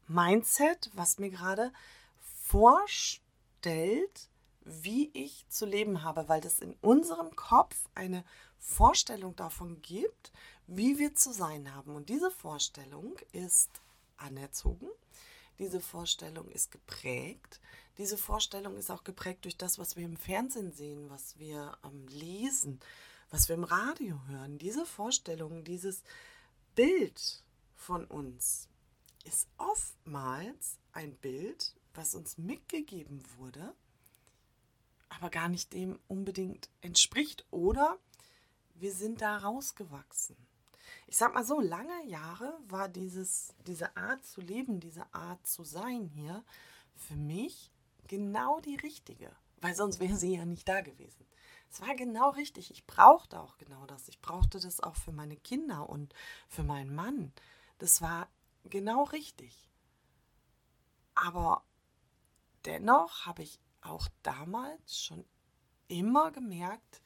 Mindset, 0.08 0.90
was 0.96 1.20
mir 1.20 1.30
gerade 1.30 1.72
vorstellt, 2.18 4.30
wie 4.62 5.12
ich 5.14 5.48
zu 5.48 5.68
leben 5.68 6.02
habe, 6.02 6.28
weil 6.28 6.42
das 6.42 6.60
in 6.60 6.74
unserem 6.82 7.36
Kopf 7.36 7.88
eine 7.94 8.26
Vorstellung 8.58 9.36
davon 9.36 9.80
gibt, 9.84 10.32
wie 10.70 11.00
wir 11.00 11.16
zu 11.16 11.32
sein 11.32 11.74
haben. 11.74 11.96
Und 11.96 12.10
diese 12.10 12.32
Vorstellung 12.32 13.18
ist 13.32 13.70
anerzogen, 14.18 14.90
diese 15.58 15.82
Vorstellung 15.82 16.48
ist 16.50 16.72
geprägt, 16.72 17.60
diese 17.98 18.18
Vorstellung 18.18 18.78
ist 18.78 18.92
auch 18.92 19.04
geprägt 19.04 19.44
durch 19.44 19.58
das, 19.58 19.78
was 19.78 19.98
wir 19.98 20.06
im 20.06 20.16
Fernsehen 20.16 20.72
sehen, 20.72 21.10
was 21.10 21.38
wir 21.38 21.78
ähm, 21.84 22.08
lesen, 22.08 22.80
was 23.30 23.50
wir 23.50 23.56
im 23.56 23.66
Radio 23.66 24.20
hören, 24.28 24.58
diese 24.58 24.86
Vorstellung, 24.86 25.64
dieses 25.64 26.04
Bild 26.76 27.44
von 27.76 28.06
uns 28.06 28.70
ist 29.26 29.48
oftmals 29.58 30.78
ein 30.94 31.16
Bild, 31.18 31.76
was 31.94 32.16
uns 32.16 32.38
mitgegeben 32.38 33.22
wurde, 33.38 33.76
aber 35.10 35.30
gar 35.30 35.50
nicht 35.50 35.74
dem 35.74 36.00
unbedingt 36.08 36.70
entspricht 36.82 37.46
oder 37.52 37.98
wir 38.76 38.94
sind 38.94 39.22
da 39.22 39.38
rausgewachsen. 39.38 40.38
Ich 41.08 41.18
sag 41.18 41.34
mal 41.34 41.44
so, 41.44 41.60
lange 41.60 42.06
Jahre 42.06 42.58
war 42.68 42.90
dieses, 42.90 43.54
diese 43.68 43.96
Art 43.98 44.24
zu 44.26 44.42
leben, 44.42 44.80
diese 44.80 45.14
Art 45.14 45.46
zu 45.46 45.64
sein 45.64 46.06
hier 46.06 46.44
für 46.96 47.16
mich 47.16 47.72
genau 48.08 48.60
die 48.60 48.76
richtige, 48.76 49.32
weil 49.62 49.76
sonst 49.76 50.00
wäre 50.00 50.16
sie 50.16 50.36
ja 50.36 50.46
nicht 50.46 50.68
da 50.68 50.82
gewesen. 50.82 51.26
Es 51.72 51.82
war 51.82 51.96
genau 51.96 52.32
richtig. 52.32 52.72
Ich 52.72 52.86
brauchte 52.86 53.40
auch 53.40 53.58
genau 53.58 53.86
das. 53.86 54.08
Ich 54.08 54.20
brauchte 54.22 54.60
das 54.60 54.82
auch 54.82 54.96
für 54.96 55.12
meine 55.12 55.38
Kinder 55.38 55.88
und 55.88 56.14
für 56.48 56.64
meinen 56.64 56.94
Mann. 56.94 57.32
Das 57.78 58.02
war 58.02 58.28
genau 58.64 59.04
richtig. 59.04 59.70
Aber 61.14 61.64
dennoch 62.66 63.26
habe 63.26 63.44
ich 63.44 63.60
auch 63.82 64.08
damals 64.24 65.00
schon 65.00 65.26
immer 65.88 66.32
gemerkt, 66.32 67.02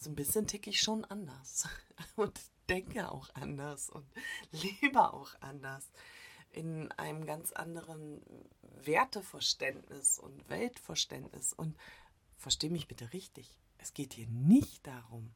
so 0.00 0.10
ein 0.10 0.16
bisschen 0.16 0.46
ticke 0.46 0.70
ich 0.70 0.80
schon 0.80 1.04
anders 1.04 1.68
und 2.16 2.40
denke 2.68 3.10
auch 3.12 3.28
anders 3.34 3.90
und 3.90 4.06
lebe 4.50 5.12
auch 5.12 5.34
anders 5.40 5.90
in 6.52 6.90
einem 6.92 7.26
ganz 7.26 7.52
anderen 7.52 8.22
Werteverständnis 8.82 10.18
und 10.18 10.48
Weltverständnis 10.48 11.52
und 11.52 11.76
verstehe 12.38 12.70
mich 12.70 12.88
bitte 12.88 13.12
richtig, 13.12 13.58
es 13.78 13.92
geht 13.92 14.14
hier 14.14 14.26
nicht 14.26 14.86
darum, 14.86 15.34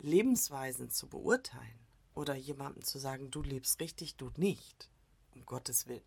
Lebensweisen 0.00 0.90
zu 0.90 1.08
beurteilen 1.08 1.78
oder 2.14 2.34
jemandem 2.34 2.82
zu 2.82 2.98
sagen, 2.98 3.30
du 3.30 3.42
lebst 3.42 3.80
richtig, 3.80 4.16
du 4.16 4.30
nicht. 4.36 4.90
Um 5.34 5.46
Gottes 5.46 5.86
Willen. 5.86 6.02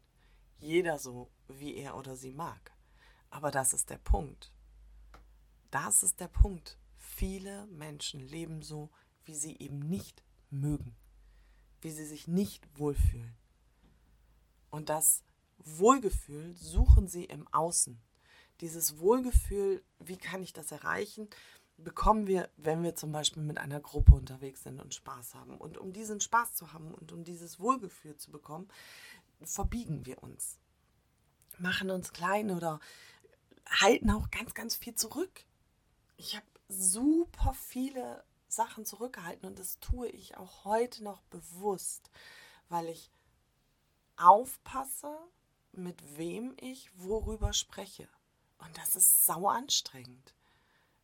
Jeder 0.60 1.00
so, 1.00 1.30
wie 1.48 1.76
er 1.76 1.96
oder 1.96 2.16
sie 2.16 2.34
mag. 2.34 2.72
Aber 3.30 3.52
das 3.52 3.74
ist 3.74 3.90
der 3.90 3.98
Punkt. 3.98 4.52
Das 5.72 6.04
ist 6.04 6.20
der 6.20 6.28
Punkt. 6.28 6.78
Viele 7.16 7.68
Menschen 7.68 8.20
leben 8.22 8.64
so, 8.64 8.90
wie 9.24 9.36
sie 9.36 9.56
eben 9.60 9.80
nicht 9.80 10.24
mögen. 10.50 10.96
Wie 11.80 11.92
sie 11.92 12.06
sich 12.06 12.28
nicht 12.28 12.68
wohlfühlen. 12.76 13.36
Und 14.72 14.90
das 14.90 15.24
Wohlgefühl 15.60 16.56
suchen 16.56 17.08
sie 17.08 17.26
im 17.26 17.48
Außen. 17.54 18.02
Dieses 18.62 18.98
Wohlgefühl, 18.98 19.84
wie 20.00 20.18
kann 20.18 20.42
ich 20.42 20.54
das 20.54 20.72
erreichen, 20.72 21.30
bekommen 21.78 22.26
wir, 22.26 22.50
wenn 22.58 22.82
wir 22.82 22.96
zum 22.96 23.12
Beispiel 23.12 23.44
mit 23.44 23.60
einer 23.60 23.80
Gruppe 23.80 24.16
unterwegs 24.16 24.64
sind 24.64 24.82
und 24.82 24.96
Spaß 24.96 25.36
haben. 25.36 25.58
Und 25.58 25.78
um 25.78 25.94
diesen 25.94 26.20
Spaß 26.20 26.56
zu 26.56 26.74
haben 26.74 26.96
und 26.96 27.12
um 27.12 27.24
dieses 27.24 27.60
Wohlgefühl 27.60 28.18
zu 28.18 28.32
bekommen, 28.32 28.68
verbiegen 29.44 30.08
wir 30.08 30.24
uns, 30.24 30.58
machen 31.60 31.92
uns 31.92 32.12
klein 32.12 32.50
oder 32.50 32.80
halten 33.68 34.10
auch 34.10 34.32
ganz, 34.32 34.56
ganz 34.56 34.76
viel 34.76 34.96
zurück. 34.96 35.46
Ich 36.18 36.36
habe 36.36 36.46
super 36.68 37.54
viele 37.54 38.24
Sachen 38.48 38.86
zurückgehalten 38.86 39.48
und 39.48 39.60
das 39.60 39.80
tue 39.80 40.08
ich 40.10 40.38
auch 40.38 40.64
heute 40.66 41.04
noch 41.04 41.22
bewusst, 41.24 42.10
weil 42.70 42.88
ich 42.88 43.12
aufpasse, 44.16 45.18
mit 45.72 46.18
wem 46.18 46.56
ich 46.60 46.92
worüber 46.96 47.54
spreche. 47.54 48.08
Und 48.60 48.78
das 48.78 48.96
ist 48.96 49.26
sau 49.26 49.48
anstrengend. 49.48 50.36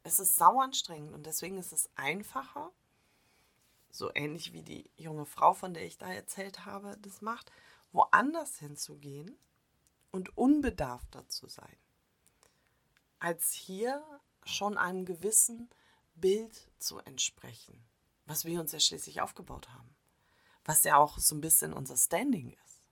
Es 0.03 0.19
ist 0.19 0.35
sau 0.35 0.59
anstrengend 0.59 1.13
und 1.13 1.25
deswegen 1.25 1.57
ist 1.57 1.73
es 1.73 1.89
einfacher, 1.95 2.71
so 3.91 4.11
ähnlich 4.13 4.53
wie 4.53 4.61
die 4.61 4.89
junge 4.95 5.25
Frau, 5.25 5.53
von 5.53 5.73
der 5.73 5.85
ich 5.85 5.97
da 5.97 6.11
erzählt 6.11 6.65
habe, 6.65 6.97
das 7.01 7.21
macht, 7.21 7.51
woanders 7.91 8.59
hinzugehen 8.59 9.37
und 10.11 10.37
unbedarfter 10.37 11.27
zu 11.27 11.47
sein, 11.47 11.77
als 13.19 13.51
hier 13.51 14.03
schon 14.49 14.77
einem 14.77 15.05
gewissen 15.05 15.69
Bild 16.15 16.69
zu 16.79 16.99
entsprechen, 16.99 17.83
was 18.25 18.45
wir 18.45 18.59
uns 18.59 18.71
ja 18.71 18.79
schließlich 18.79 19.21
aufgebaut 19.21 19.69
haben, 19.69 19.95
was 20.65 20.83
ja 20.83 20.97
auch 20.97 21.17
so 21.17 21.35
ein 21.35 21.41
bisschen 21.41 21.73
unser 21.73 21.97
Standing 21.97 22.51
ist. 22.51 22.83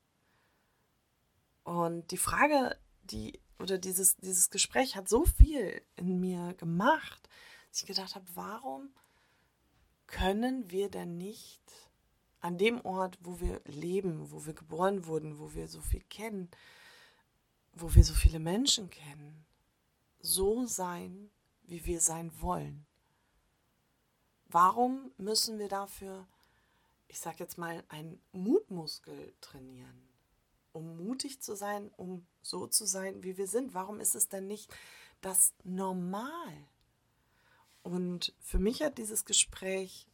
Und 1.63 2.11
die 2.11 2.17
Frage, 2.17 2.79
die 3.03 3.41
oder 3.59 3.77
dieses, 3.77 4.15
dieses 4.17 4.49
Gespräch 4.49 4.95
hat 4.95 5.09
so 5.09 5.25
viel 5.25 5.81
in 5.95 6.19
mir 6.19 6.53
gemacht, 6.53 7.27
dass 7.69 7.81
ich 7.81 7.87
gedacht 7.87 8.15
habe, 8.15 8.25
warum 8.35 8.89
können 10.05 10.69
wir 10.71 10.89
denn 10.89 11.17
nicht 11.17 11.61
an 12.39 12.57
dem 12.57 12.79
Ort, 12.85 13.17
wo 13.21 13.39
wir 13.39 13.61
leben, 13.65 14.31
wo 14.31 14.45
wir 14.45 14.53
geboren 14.53 15.05
wurden, 15.05 15.39
wo 15.39 15.53
wir 15.53 15.67
so 15.67 15.81
viel 15.81 16.03
kennen, 16.03 16.49
wo 17.73 17.93
wir 17.93 18.03
so 18.03 18.13
viele 18.13 18.39
Menschen 18.39 18.89
kennen, 18.89 19.45
so 20.19 20.65
sein, 20.65 21.29
wie 21.67 21.86
wir 21.86 22.01
sein 22.01 22.31
wollen? 22.41 22.86
Warum 24.50 25.12
müssen 25.17 25.59
wir 25.59 25.67
dafür, 25.67 26.25
ich 27.07 27.19
sage 27.19 27.38
jetzt 27.39 27.57
mal, 27.57 27.83
einen 27.89 28.19
Mutmuskel 28.31 29.33
trainieren? 29.41 30.07
Um 30.71 30.97
mutig 30.97 31.41
zu 31.41 31.55
sein, 31.55 31.91
um 31.97 32.25
so 32.41 32.67
zu 32.67 32.86
sein, 32.86 33.24
wie 33.24 33.38
wir 33.38 33.47
sind. 33.47 33.74
Warum 33.74 34.00
ist 34.00 34.15
es 34.15 34.29
denn 34.29 34.47
nicht 34.47 34.74
das 35.21 35.53
Normal? 35.63 36.67
Und 37.83 38.33
für 38.39 38.59
mich 38.59 38.81
hat 38.81 38.97
dieses 38.97 39.25
Gespräch 39.25 40.07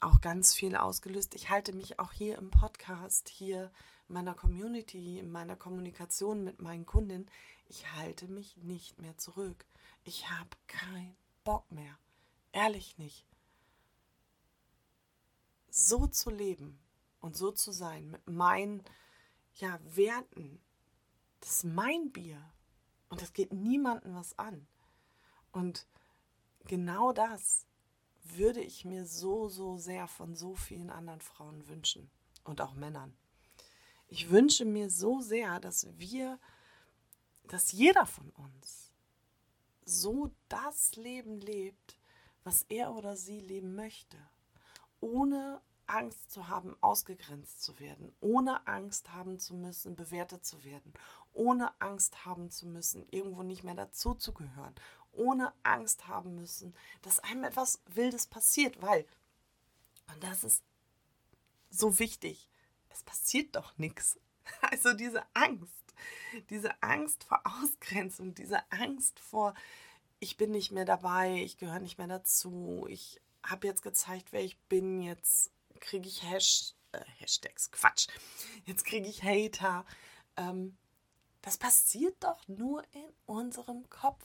auch 0.00 0.20
ganz 0.20 0.54
viel 0.54 0.76
ausgelöst. 0.76 1.34
Ich 1.34 1.50
halte 1.50 1.72
mich 1.72 1.98
auch 1.98 2.12
hier 2.12 2.38
im 2.38 2.50
Podcast, 2.50 3.28
hier 3.28 3.70
in 4.08 4.14
meiner 4.14 4.34
Community, 4.34 5.18
in 5.18 5.30
meiner 5.30 5.56
Kommunikation 5.56 6.42
mit 6.42 6.60
meinen 6.60 6.86
Kunden, 6.86 7.26
ich 7.68 7.92
halte 7.92 8.26
mich 8.26 8.56
nicht 8.58 9.00
mehr 9.00 9.16
zurück. 9.16 9.64
Ich 10.04 10.30
habe 10.30 10.56
keinen 10.66 11.16
Bock 11.44 11.70
mehr. 11.70 11.98
Ehrlich 12.52 12.98
nicht. 12.98 13.26
So 15.70 16.06
zu 16.06 16.30
leben 16.30 16.80
und 17.20 17.36
so 17.36 17.52
zu 17.52 17.70
sein 17.72 18.10
mit 18.10 18.26
meinen 18.28 18.82
ja, 19.54 19.78
Werten, 19.84 20.60
das 21.40 21.50
ist 21.50 21.64
mein 21.64 22.10
Bier. 22.10 22.52
Und 23.08 23.22
das 23.22 23.32
geht 23.32 23.52
niemandem 23.52 24.14
was 24.14 24.38
an. 24.38 24.66
Und 25.52 25.86
genau 26.66 27.12
das 27.12 27.66
würde 28.22 28.60
ich 28.60 28.84
mir 28.84 29.06
so, 29.06 29.48
so 29.48 29.76
sehr 29.76 30.06
von 30.06 30.34
so 30.34 30.54
vielen 30.54 30.90
anderen 30.90 31.20
Frauen 31.20 31.66
wünschen. 31.68 32.10
Und 32.44 32.60
auch 32.60 32.74
Männern. 32.74 33.16
Ich 34.08 34.30
wünsche 34.30 34.64
mir 34.64 34.90
so 34.90 35.20
sehr, 35.20 35.60
dass 35.60 35.86
wir, 35.98 36.38
dass 37.44 37.72
jeder 37.72 38.06
von 38.06 38.30
uns 38.30 38.89
so 39.90 40.30
das 40.48 40.96
Leben 40.96 41.40
lebt, 41.40 41.98
was 42.44 42.62
er 42.68 42.94
oder 42.94 43.16
sie 43.16 43.40
leben 43.40 43.74
möchte, 43.74 44.16
ohne 45.00 45.60
Angst 45.86 46.30
zu 46.30 46.48
haben, 46.48 46.76
ausgegrenzt 46.80 47.62
zu 47.62 47.78
werden, 47.80 48.14
ohne 48.20 48.66
Angst 48.66 49.12
haben 49.12 49.40
zu 49.40 49.54
müssen, 49.54 49.96
bewertet 49.96 50.44
zu 50.44 50.62
werden, 50.62 50.92
ohne 51.32 51.78
Angst 51.80 52.24
haben 52.24 52.50
zu 52.50 52.66
müssen, 52.66 53.06
irgendwo 53.10 53.42
nicht 53.42 53.64
mehr 53.64 53.74
dazuzugehören, 53.74 54.74
ohne 55.12 55.52
Angst 55.64 56.06
haben 56.06 56.36
müssen, 56.36 56.74
dass 57.02 57.18
einem 57.20 57.44
etwas 57.44 57.82
Wildes 57.86 58.28
passiert, 58.28 58.80
weil, 58.80 59.04
und 60.12 60.22
das 60.22 60.44
ist 60.44 60.62
so 61.70 61.98
wichtig, 61.98 62.48
es 62.88 63.02
passiert 63.02 63.56
doch 63.56 63.76
nichts. 63.78 64.18
Also 64.62 64.94
diese 64.94 65.22
Angst, 65.32 65.79
diese 66.50 66.82
Angst 66.82 67.24
vor 67.24 67.40
Ausgrenzung, 67.44 68.34
diese 68.34 68.60
Angst 68.70 69.18
vor, 69.20 69.54
ich 70.18 70.36
bin 70.36 70.50
nicht 70.50 70.70
mehr 70.70 70.84
dabei, 70.84 71.42
ich 71.42 71.56
gehöre 71.56 71.80
nicht 71.80 71.98
mehr 71.98 72.06
dazu, 72.06 72.86
ich 72.88 73.20
habe 73.42 73.66
jetzt 73.66 73.82
gezeigt, 73.82 74.32
wer 74.32 74.42
ich 74.42 74.58
bin, 74.68 75.02
jetzt 75.02 75.50
kriege 75.80 76.08
ich 76.08 76.22
Hash, 76.22 76.74
äh, 76.92 77.04
Hashtags, 77.18 77.70
Quatsch, 77.70 78.08
jetzt 78.64 78.84
kriege 78.84 79.08
ich 79.08 79.22
Hater. 79.22 79.84
Ähm, 80.36 80.76
das 81.42 81.56
passiert 81.56 82.22
doch 82.22 82.46
nur 82.48 82.84
in 82.92 83.08
unserem 83.24 83.88
Kopf. 83.88 84.24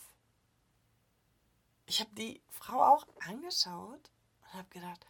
Ich 1.86 2.02
habe 2.02 2.14
die 2.16 2.42
Frau 2.50 2.84
auch 2.84 3.08
angeschaut 3.22 4.12
und 4.42 4.54
habe 4.54 4.68
gedacht, 4.70 5.06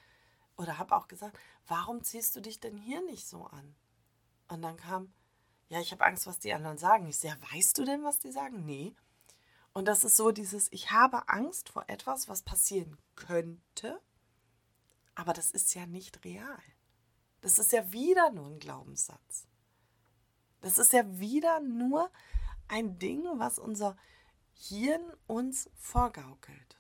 oder 0.58 0.78
habe 0.78 0.96
auch 0.96 1.08
gesagt, 1.08 1.38
warum 1.68 2.04
ziehst 2.04 2.36
du 2.36 2.42
dich 2.42 2.60
denn 2.60 2.78
hier 2.78 3.02
nicht 3.06 3.28
so 3.28 3.46
an? 3.46 3.76
Und 4.48 4.62
dann 4.62 4.78
kam, 4.78 5.12
ja, 5.68 5.80
ich 5.80 5.92
habe 5.92 6.06
Angst, 6.06 6.28
was 6.28 6.40
die 6.40 6.54
anderen 6.54 6.78
sagen. 6.78 7.08
Ich 7.08 7.18
sage, 7.18 7.36
ja, 7.40 7.56
weißt 7.56 7.78
du 7.78 7.86
denn, 7.86 8.04
was 8.04 8.20
die 8.20 8.32
sagen? 8.32 8.66
Nee. 8.66 8.96
Und 9.74 9.88
das 9.88 10.04
ist 10.04 10.16
so 10.16 10.32
dieses, 10.32 10.72
ich 10.72 10.92
habe 10.92 11.28
Angst 11.28 11.70
vor 11.70 11.86
etwas, 11.88 12.30
was 12.30 12.44
passieren 12.44 12.98
könnte, 13.16 14.00
aber 15.16 15.34
das 15.34 15.52
ist 15.52 15.74
ja 15.76 15.86
nicht 15.86 16.24
real. 16.24 16.62
Das 17.42 17.60
ist 17.60 17.72
ja 17.72 17.92
wieder 17.92 18.32
nur 18.32 18.48
ein 18.48 18.60
Glaubenssatz. 18.60 19.48
Das 20.62 20.78
ist 20.78 20.94
ja 20.94 21.04
wieder 21.20 21.60
nur 21.60 22.10
ein 22.68 22.98
Ding, 23.00 23.24
was 23.36 23.60
unser 23.60 23.98
Hirn 24.54 25.14
uns 25.28 25.70
vorgaukelt. 25.76 26.80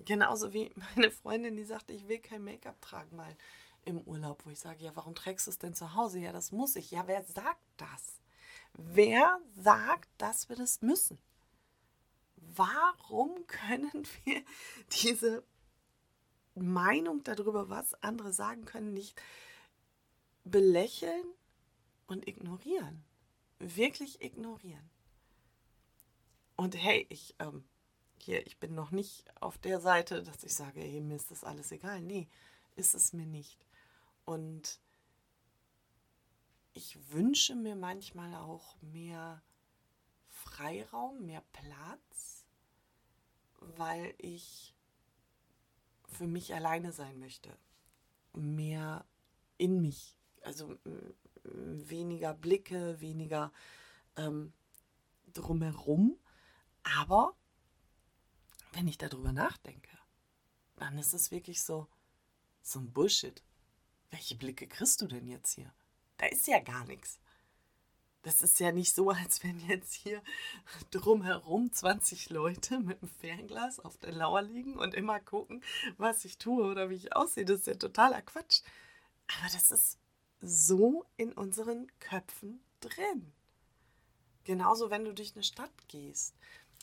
Genauso 0.00 0.52
wie 0.52 0.74
meine 0.96 1.10
Freundin, 1.10 1.56
die 1.56 1.64
sagte, 1.64 1.92
ich 1.92 2.08
will 2.08 2.18
kein 2.18 2.44
Make-up 2.44 2.80
tragen 2.80 3.16
mal 3.16 3.36
im 3.88 4.00
Urlaub, 4.02 4.44
wo 4.44 4.50
ich 4.50 4.60
sage, 4.60 4.84
ja, 4.84 4.94
warum 4.94 5.14
trägst 5.14 5.46
du 5.46 5.50
es 5.50 5.58
denn 5.58 5.74
zu 5.74 5.94
Hause? 5.94 6.20
Ja, 6.20 6.32
das 6.32 6.52
muss 6.52 6.76
ich. 6.76 6.90
Ja, 6.90 7.06
wer 7.06 7.24
sagt 7.24 7.64
das? 7.78 8.20
Wer 8.74 9.40
sagt, 9.56 10.08
dass 10.18 10.48
wir 10.48 10.56
das 10.56 10.82
müssen? 10.82 11.18
Warum 12.36 13.46
können 13.46 14.06
wir 14.24 14.42
diese 15.02 15.42
Meinung 16.54 17.22
darüber, 17.24 17.68
was 17.68 17.94
andere 18.02 18.32
sagen 18.32 18.64
können, 18.64 18.92
nicht 18.92 19.20
belächeln 20.44 21.24
und 22.06 22.26
ignorieren. 22.26 23.04
Wirklich 23.58 24.20
ignorieren. 24.22 24.90
Und 26.56 26.76
hey, 26.76 27.06
ich, 27.08 27.34
ähm, 27.38 27.64
hier, 28.18 28.46
ich 28.46 28.58
bin 28.58 28.74
noch 28.74 28.90
nicht 28.90 29.24
auf 29.40 29.58
der 29.58 29.80
Seite, 29.80 30.22
dass 30.22 30.42
ich 30.42 30.54
sage, 30.54 30.80
hey, 30.80 31.00
mir 31.00 31.16
ist 31.16 31.30
das 31.30 31.44
alles 31.44 31.70
egal. 31.70 32.00
Nee, 32.02 32.28
ist 32.76 32.94
es 32.94 33.12
mir 33.12 33.26
nicht. 33.26 33.58
Und 34.28 34.78
ich 36.74 37.10
wünsche 37.12 37.54
mir 37.54 37.74
manchmal 37.76 38.34
auch 38.34 38.76
mehr 38.82 39.42
Freiraum, 40.26 41.24
mehr 41.24 41.42
Platz, 41.50 42.44
weil 43.58 44.14
ich 44.18 44.74
für 46.04 46.26
mich 46.26 46.54
alleine 46.54 46.92
sein 46.92 47.18
möchte. 47.18 47.56
Mehr 48.34 49.06
in 49.56 49.80
mich. 49.80 50.18
Also 50.42 50.76
weniger 51.44 52.34
Blicke, 52.34 53.00
weniger 53.00 53.50
ähm, 54.16 54.52
drumherum. 55.32 56.18
Aber 56.82 57.34
wenn 58.72 58.88
ich 58.88 58.98
darüber 58.98 59.32
nachdenke, 59.32 59.96
dann 60.76 60.98
ist 60.98 61.14
es 61.14 61.30
wirklich 61.30 61.62
so, 61.62 61.88
so 62.60 62.78
ein 62.78 62.92
Bullshit. 62.92 63.42
Welche 64.10 64.34
Blicke 64.36 64.66
kriegst 64.66 65.00
du 65.00 65.06
denn 65.06 65.26
jetzt 65.26 65.52
hier? 65.54 65.72
Da 66.16 66.26
ist 66.26 66.46
ja 66.46 66.58
gar 66.60 66.84
nichts. 66.84 67.18
Das 68.22 68.42
ist 68.42 68.58
ja 68.58 68.72
nicht 68.72 68.94
so, 68.94 69.10
als 69.10 69.42
wenn 69.44 69.60
jetzt 69.68 69.94
hier 69.94 70.22
drumherum 70.90 71.72
20 71.72 72.30
Leute 72.30 72.80
mit 72.80 73.00
einem 73.00 73.10
Fernglas 73.10 73.80
auf 73.80 73.96
der 73.98 74.12
Lauer 74.12 74.42
liegen 74.42 74.76
und 74.76 74.94
immer 74.94 75.20
gucken, 75.20 75.62
was 75.96 76.24
ich 76.24 76.38
tue 76.38 76.64
oder 76.64 76.90
wie 76.90 76.96
ich 76.96 77.14
aussehe. 77.14 77.44
Das 77.44 77.60
ist 77.60 77.66
ja 77.66 77.74
totaler 77.74 78.22
Quatsch. 78.22 78.62
Aber 79.38 79.48
das 79.52 79.70
ist 79.70 79.98
so 80.40 81.04
in 81.16 81.32
unseren 81.32 81.86
Köpfen 82.00 82.60
drin. 82.80 83.32
Genauso, 84.44 84.90
wenn 84.90 85.04
du 85.04 85.12
durch 85.12 85.34
eine 85.34 85.44
Stadt 85.44 85.88
gehst. 85.88 86.34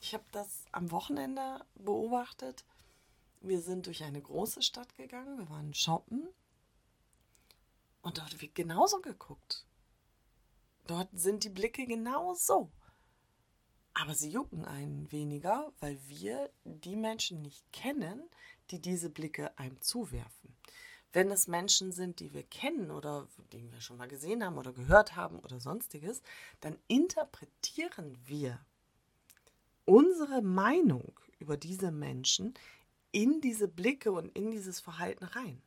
Ich 0.02 0.14
habe 0.14 0.26
das 0.32 0.66
am 0.72 0.92
Wochenende 0.92 1.66
beobachtet. 1.76 2.64
Wir 3.42 3.62
sind 3.62 3.88
durch 3.88 4.04
eine 4.04 4.22
große 4.22 4.62
Stadt 4.62 4.96
gegangen, 4.96 5.38
wir 5.38 5.50
waren 5.50 5.74
shoppen 5.74 6.28
und 8.06 8.20
dort 8.20 8.40
wird 8.40 8.54
genauso 8.54 9.02
geguckt. 9.02 9.66
Dort 10.86 11.10
sind 11.14 11.44
die 11.44 11.50
Blicke 11.50 11.88
genau 11.88 12.36
so. 12.36 12.72
Aber 13.96 14.14
sie 14.14 14.30
jucken 14.30 14.64
einen 14.64 15.12
weniger, 15.12 15.74
weil 15.80 15.98
wir 16.08 16.52
die 16.66 16.98
Menschen 16.98 17.42
nicht 17.42 17.66
kennen, 17.74 18.22
die 18.70 18.80
diese 18.80 19.10
Blicke 19.10 19.58
einem 19.58 19.82
zuwerfen. 19.82 20.56
Wenn 21.14 21.32
es 21.32 21.48
Menschen 21.48 21.92
sind, 21.92 22.20
die 22.20 22.32
wir 22.32 22.44
kennen 22.44 22.92
oder 22.92 23.28
die 23.52 23.72
wir 23.72 23.82
schon 23.82 23.98
mal 23.98 24.08
gesehen 24.08 24.46
haben 24.46 24.60
oder 24.60 24.72
gehört 24.72 25.16
haben 25.16 25.40
oder 25.40 25.60
sonstiges, 25.60 26.22
dann 26.60 26.78
interpretieren 26.88 28.20
wir 28.24 28.64
unsere 29.86 30.44
Meinung 30.44 31.20
über 31.40 31.58
diese 31.58 31.90
Menschen 31.90 32.54
in 33.12 33.42
diese 33.42 33.68
Blicke 33.68 34.12
und 34.12 34.28
in 34.38 34.52
dieses 34.52 34.80
Verhalten 34.80 35.24
rein. 35.24 35.64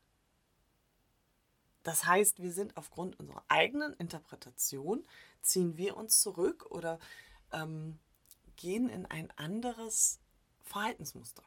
Das 1.83 2.05
heißt, 2.05 2.43
wir 2.43 2.53
sind 2.53 2.77
aufgrund 2.77 3.19
unserer 3.19 3.45
eigenen 3.49 3.95
Interpretation, 3.95 5.07
ziehen 5.41 5.77
wir 5.77 5.97
uns 5.97 6.21
zurück 6.21 6.67
oder 6.71 6.99
ähm, 7.53 7.99
gehen 8.57 8.89
in 8.89 9.07
ein 9.07 9.31
anderes 9.37 10.21
Verhaltensmuster. 10.63 11.45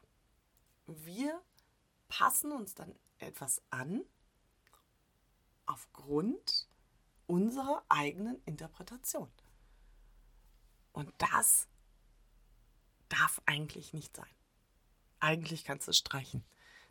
Wir 0.86 1.40
passen 2.08 2.52
uns 2.52 2.74
dann 2.74 2.94
etwas 3.18 3.62
an 3.70 4.02
aufgrund 5.66 6.68
unserer 7.26 7.84
eigenen 7.88 8.42
Interpretation. 8.44 9.30
Und 10.92 11.12
das 11.18 11.68
darf 13.08 13.40
eigentlich 13.46 13.92
nicht 13.92 14.16
sein. 14.16 14.28
Eigentlich 15.20 15.64
kannst 15.64 15.88
du 15.88 15.92
streichen. 15.92 16.44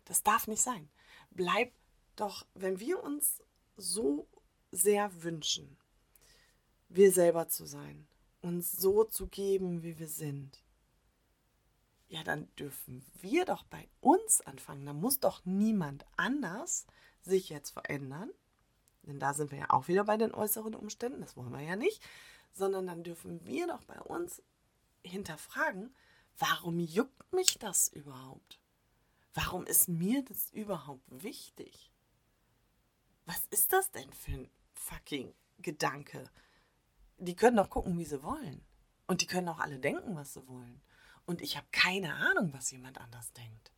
Das 0.06 0.24
darf 0.24 0.48
nicht 0.48 0.62
sein. 0.62 0.90
Bleib 1.32 1.74
doch, 2.22 2.46
wenn 2.54 2.80
wir 2.80 3.04
uns 3.04 3.42
so 3.78 4.28
sehr 4.72 5.24
wünschen, 5.24 5.78
wir 6.88 7.12
selber 7.12 7.48
zu 7.48 7.66
sein, 7.66 8.08
uns 8.42 8.72
so 8.72 9.04
zu 9.04 9.28
geben, 9.28 9.82
wie 9.84 9.98
wir 9.98 10.08
sind, 10.08 10.64
ja, 12.08 12.24
dann 12.24 12.54
dürfen 12.58 13.06
wir 13.22 13.46
doch 13.46 13.64
bei 13.64 13.88
uns 14.02 14.42
anfangen. 14.42 14.86
Da 14.86 14.94
muss 14.94 15.20
doch 15.20 15.46
niemand 15.46 16.06
anders 16.18 16.86
sich 17.22 17.50
jetzt 17.50 17.70
verändern. 17.72 18.30
Denn 19.04 19.18
da 19.18 19.34
sind 19.34 19.52
wir 19.52 19.60
ja 19.60 19.70
auch 19.70 19.88
wieder 19.88 20.04
bei 20.04 20.18
den 20.18 20.34
äußeren 20.34 20.76
Umständen, 20.76 21.22
das 21.22 21.38
wollen 21.38 21.54
wir 21.54 21.62
ja 21.62 21.78
nicht. 21.78 22.04
Sondern 22.54 22.86
dann 22.86 23.04
dürfen 23.04 23.46
wir 23.46 23.66
doch 23.68 23.84
bei 23.86 24.00
uns 24.02 24.44
hinterfragen, 25.04 25.96
warum 26.38 26.80
juckt 26.80 27.32
mich 27.32 27.58
das 27.60 27.88
überhaupt? 27.88 28.60
Warum 29.34 29.66
ist 29.66 29.88
mir 29.88 30.24
das 30.26 30.52
überhaupt 30.52 31.06
wichtig? 31.10 31.91
Was 33.32 33.46
ist 33.50 33.72
das 33.72 33.90
denn 33.92 34.12
für 34.12 34.32
ein 34.32 34.52
fucking 34.74 35.34
Gedanke? 35.60 36.30
Die 37.18 37.34
können 37.34 37.56
doch 37.56 37.70
gucken, 37.70 37.98
wie 37.98 38.04
sie 38.04 38.22
wollen. 38.24 38.62
Und 39.08 39.22
die 39.22 39.26
können 39.26 39.48
auch 39.48 39.60
alle 39.60 39.80
denken, 39.80 40.18
was 40.18 40.34
sie 40.34 40.46
wollen. 40.50 40.82
Und 41.26 41.42
ich 41.42 41.56
habe 41.56 41.66
keine 41.72 42.14
Ahnung, 42.14 42.52
was 42.52 42.72
jemand 42.72 42.98
anders 42.98 43.32
denkt. 43.32 43.72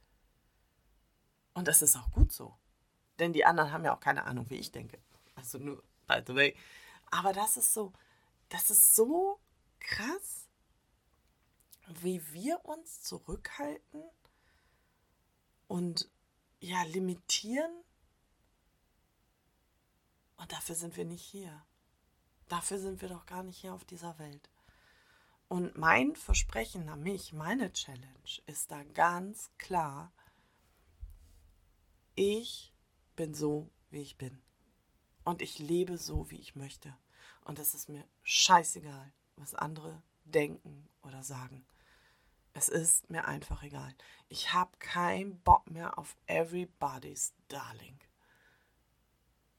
Und 1.54 1.68
das 1.68 1.84
ist 1.84 1.96
auch 1.96 2.10
gut 2.10 2.32
so. 2.32 2.58
Denn 3.20 3.32
die 3.32 3.46
anderen 3.46 3.72
haben 3.72 3.86
ja 3.86 3.96
auch 3.96 4.00
keine 4.00 4.24
Ahnung, 4.24 4.50
wie 4.50 4.58
ich 4.58 4.72
denke. 4.72 5.00
Also 5.36 5.60
nur, 5.60 5.84
by 6.08 6.24
the 6.26 6.34
way. 6.34 6.56
Aber 7.12 7.32
das 7.32 7.56
ist 7.56 7.76
so, 7.76 7.94
das 8.50 8.72
ist 8.72 8.96
so 8.96 9.40
krass, 9.80 10.48
wie 12.02 12.24
wir 12.34 12.66
uns 12.66 13.04
zurückhalten 13.04 14.04
und 15.68 16.10
ja, 16.60 16.82
limitieren. 16.86 17.72
Und 20.44 20.52
dafür 20.52 20.76
sind 20.76 20.98
wir 20.98 21.06
nicht 21.06 21.24
hier. 21.24 21.66
Dafür 22.50 22.78
sind 22.78 23.02
wir 23.02 23.08
doch 23.08 23.26
gar 23.26 23.44
nicht 23.44 23.60
hier 23.60 23.74
auf 23.74 23.86
dieser 23.86 24.20
Welt. 24.20 24.50
Und 25.48 25.78
mein 25.78 26.18
Versprechen 26.18 26.90
an 26.90 27.02
mich, 27.02 27.32
meine 27.32 27.72
Challenge 27.72 28.42
ist 28.46 28.70
da 28.70 28.84
ganz 28.84 29.52
klar, 29.58 30.12
ich 32.16 32.74
bin 33.16 33.34
so, 33.34 33.72
wie 33.90 34.02
ich 34.02 34.18
bin. 34.18 34.42
Und 35.24 35.42
ich 35.42 35.60
lebe 35.60 35.98
so, 35.98 36.30
wie 36.30 36.42
ich 36.42 36.58
möchte. 36.58 36.94
Und 37.46 37.58
es 37.58 37.74
ist 37.74 37.88
mir 37.88 38.04
scheißegal, 38.24 39.14
was 39.38 39.56
andere 39.56 40.04
denken 40.26 40.90
oder 41.04 41.24
sagen. 41.24 41.66
Es 42.52 42.68
ist 42.68 43.10
mir 43.10 43.30
einfach 43.30 43.64
egal. 43.64 43.96
Ich 44.28 44.52
habe 44.52 44.76
keinen 44.80 45.40
Bock 45.40 45.72
mehr 45.72 45.98
auf 45.98 46.18
everybody's 46.28 47.34
darling. 47.48 47.98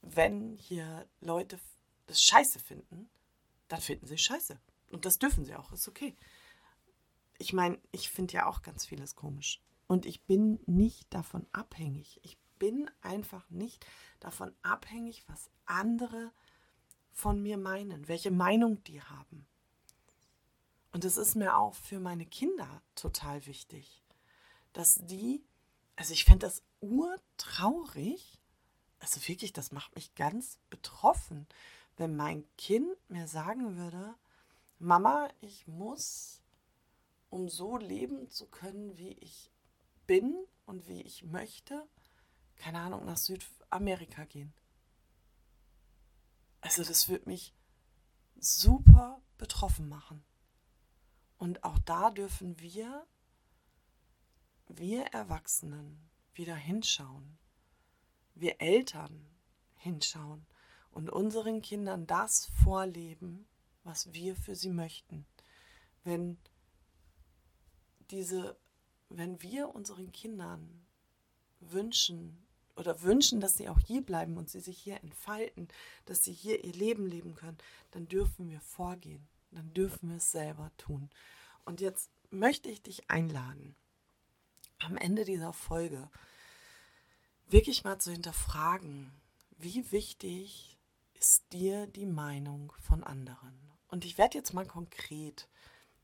Wenn 0.06 0.56
hier 0.56 1.08
Leute 1.20 1.58
das 2.06 2.22
scheiße 2.22 2.58
finden, 2.58 3.08
dann 3.68 3.80
finden 3.80 4.06
sie 4.06 4.18
scheiße. 4.18 4.60
Und 4.90 5.04
das 5.04 5.18
dürfen 5.18 5.44
sie 5.44 5.54
auch, 5.54 5.72
ist 5.72 5.88
okay. 5.88 6.14
Ich 7.38 7.52
meine, 7.52 7.78
ich 7.90 8.10
finde 8.10 8.34
ja 8.34 8.46
auch 8.46 8.62
ganz 8.62 8.86
vieles 8.86 9.16
komisch. 9.16 9.62
Und 9.86 10.06
ich 10.06 10.22
bin 10.22 10.60
nicht 10.66 11.12
davon 11.12 11.46
abhängig. 11.52 12.20
Ich 12.22 12.38
bin 12.58 12.90
einfach 13.02 13.48
nicht 13.50 13.84
davon 14.20 14.54
abhängig, 14.62 15.24
was 15.26 15.50
andere 15.66 16.32
von 17.12 17.42
mir 17.42 17.56
meinen, 17.56 18.08
welche 18.08 18.30
Meinung 18.30 18.82
die 18.84 19.02
haben. 19.02 19.46
Und 20.92 21.04
es 21.04 21.16
ist 21.16 21.34
mir 21.34 21.56
auch 21.56 21.74
für 21.74 21.98
meine 21.98 22.26
Kinder 22.26 22.82
total 22.94 23.46
wichtig, 23.46 24.04
dass 24.72 25.00
die, 25.02 25.44
also 25.96 26.12
ich 26.12 26.24
fände 26.24 26.46
das 26.46 26.62
urtraurig, 26.80 28.38
also 29.04 29.28
wirklich, 29.28 29.52
das 29.52 29.70
macht 29.70 29.94
mich 29.94 30.14
ganz 30.14 30.58
betroffen, 30.70 31.46
wenn 31.98 32.16
mein 32.16 32.42
Kind 32.56 32.88
mir 33.10 33.28
sagen 33.28 33.76
würde, 33.76 34.14
Mama, 34.78 35.28
ich 35.42 35.66
muss, 35.66 36.40
um 37.28 37.50
so 37.50 37.76
leben 37.76 38.30
zu 38.30 38.46
können, 38.46 38.96
wie 38.96 39.12
ich 39.12 39.50
bin 40.06 40.34
und 40.64 40.88
wie 40.88 41.02
ich 41.02 41.22
möchte, 41.22 41.86
keine 42.56 42.80
Ahnung, 42.80 43.04
nach 43.04 43.18
Südamerika 43.18 44.24
gehen. 44.24 44.54
Also 46.62 46.82
das 46.82 47.10
wird 47.10 47.26
mich 47.26 47.52
super 48.36 49.20
betroffen 49.36 49.86
machen. 49.86 50.24
Und 51.36 51.62
auch 51.62 51.78
da 51.80 52.10
dürfen 52.10 52.58
wir, 52.58 53.06
wir 54.68 55.04
Erwachsenen, 55.08 56.08
wieder 56.32 56.56
hinschauen. 56.56 57.38
Wir 58.34 58.60
Eltern 58.60 59.26
hinschauen 59.76 60.46
und 60.90 61.10
unseren 61.10 61.62
Kindern 61.62 62.06
das 62.06 62.46
vorleben, 62.62 63.46
was 63.82 64.12
wir 64.12 64.34
für 64.34 64.54
sie 64.56 64.70
möchten. 64.70 65.26
Wenn 66.02 66.38
diese, 68.10 68.56
wenn 69.08 69.40
wir 69.42 69.74
unseren 69.74 70.12
Kindern 70.12 70.86
wünschen 71.60 72.46
oder 72.76 73.02
wünschen, 73.02 73.40
dass 73.40 73.56
sie 73.56 73.68
auch 73.68 73.78
hier 73.78 74.02
bleiben 74.02 74.36
und 74.36 74.50
sie 74.50 74.60
sich 74.60 74.78
hier 74.78 75.02
entfalten, 75.02 75.68
dass 76.06 76.24
sie 76.24 76.32
hier 76.32 76.64
ihr 76.64 76.72
Leben 76.72 77.06
leben 77.06 77.34
können, 77.34 77.58
dann 77.92 78.08
dürfen 78.08 78.48
wir 78.48 78.60
vorgehen, 78.60 79.26
dann 79.50 79.72
dürfen 79.74 80.10
wir 80.10 80.16
es 80.16 80.32
selber 80.32 80.70
tun. 80.76 81.10
Und 81.64 81.80
jetzt 81.80 82.10
möchte 82.30 82.68
ich 82.68 82.82
dich 82.82 83.10
einladen, 83.10 83.76
am 84.80 84.96
Ende 84.96 85.24
dieser 85.24 85.52
Folge 85.52 86.10
wirklich 87.48 87.84
mal 87.84 87.98
zu 87.98 88.10
hinterfragen, 88.12 89.12
wie 89.58 89.90
wichtig 89.92 90.78
ist 91.14 91.52
dir 91.52 91.86
die 91.86 92.06
Meinung 92.06 92.72
von 92.80 93.04
anderen? 93.04 93.72
Und 93.88 94.04
ich 94.04 94.18
werde 94.18 94.38
jetzt 94.38 94.52
mal 94.52 94.66
konkret. 94.66 95.48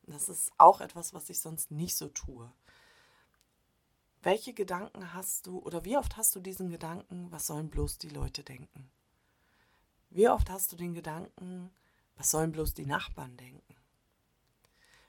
Das 0.03 0.29
ist 0.29 0.53
auch 0.59 0.81
etwas, 0.81 1.12
was 1.12 1.31
ich 1.31 1.40
sonst 1.40 1.70
nicht 1.70 1.96
so 1.96 2.09
tue. 2.09 2.53
Welche 4.22 4.53
Gedanken 4.53 5.14
hast 5.14 5.46
du 5.46 5.59
oder 5.59 5.85
wie 5.85 5.96
oft 5.96 6.16
hast 6.16 6.35
du 6.37 6.40
diesen 6.40 6.70
Gedanken, 6.70 7.31
was 7.33 7.46
sollen 7.46 7.70
bloß 7.70 7.98
die 7.98 8.11
Leute 8.11 8.42
denken? 8.42 8.90
Wie 10.11 10.29
oft 10.29 10.50
hast 10.50 10.72
du 10.72 10.76
den 10.76 10.92
Gedanken, 10.92 11.70
was 12.16 12.31
sollen 12.31 12.53
bloß 12.53 12.74
die 12.74 12.87
Nachbarn 12.87 13.37
denken? 13.37 13.76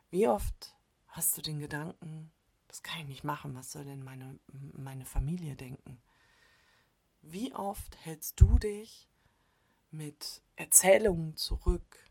Wie 0.09 0.27
oft 0.27 0.75
hast 1.07 1.37
du 1.37 1.41
den 1.41 1.59
Gedanken, 1.59 2.31
das 2.67 2.83
kann 2.83 3.01
ich 3.01 3.07
nicht 3.07 3.23
machen, 3.23 3.55
was 3.55 3.71
soll 3.71 3.83
denn 3.83 4.03
meine, 4.03 4.39
meine 4.73 5.05
Familie 5.05 5.55
denken? 5.55 6.01
Wie 7.21 7.53
oft 7.53 7.97
hältst 8.05 8.39
du 8.39 8.57
dich 8.57 9.07
mit 9.91 10.41
Erzählungen 10.55 11.35
zurück, 11.35 12.09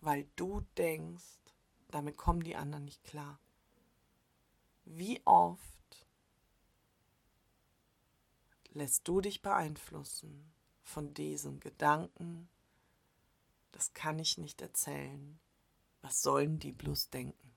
weil 0.00 0.28
du 0.36 0.60
denkst, 0.76 1.24
damit 1.88 2.16
kommen 2.16 2.42
die 2.42 2.56
anderen 2.56 2.84
nicht 2.84 3.02
klar. 3.04 3.40
Wie 4.84 5.20
oft 5.26 6.06
lässt 8.70 9.08
du 9.08 9.20
dich 9.20 9.42
beeinflussen 9.42 10.52
von 10.82 11.12
diesen 11.14 11.60
Gedanken, 11.60 12.48
das 13.72 13.92
kann 13.92 14.18
ich 14.18 14.38
nicht 14.38 14.62
erzählen. 14.62 15.38
Was 16.00 16.22
sollen 16.22 16.58
die 16.58 16.72
bloß 16.72 17.10
denken? 17.10 17.52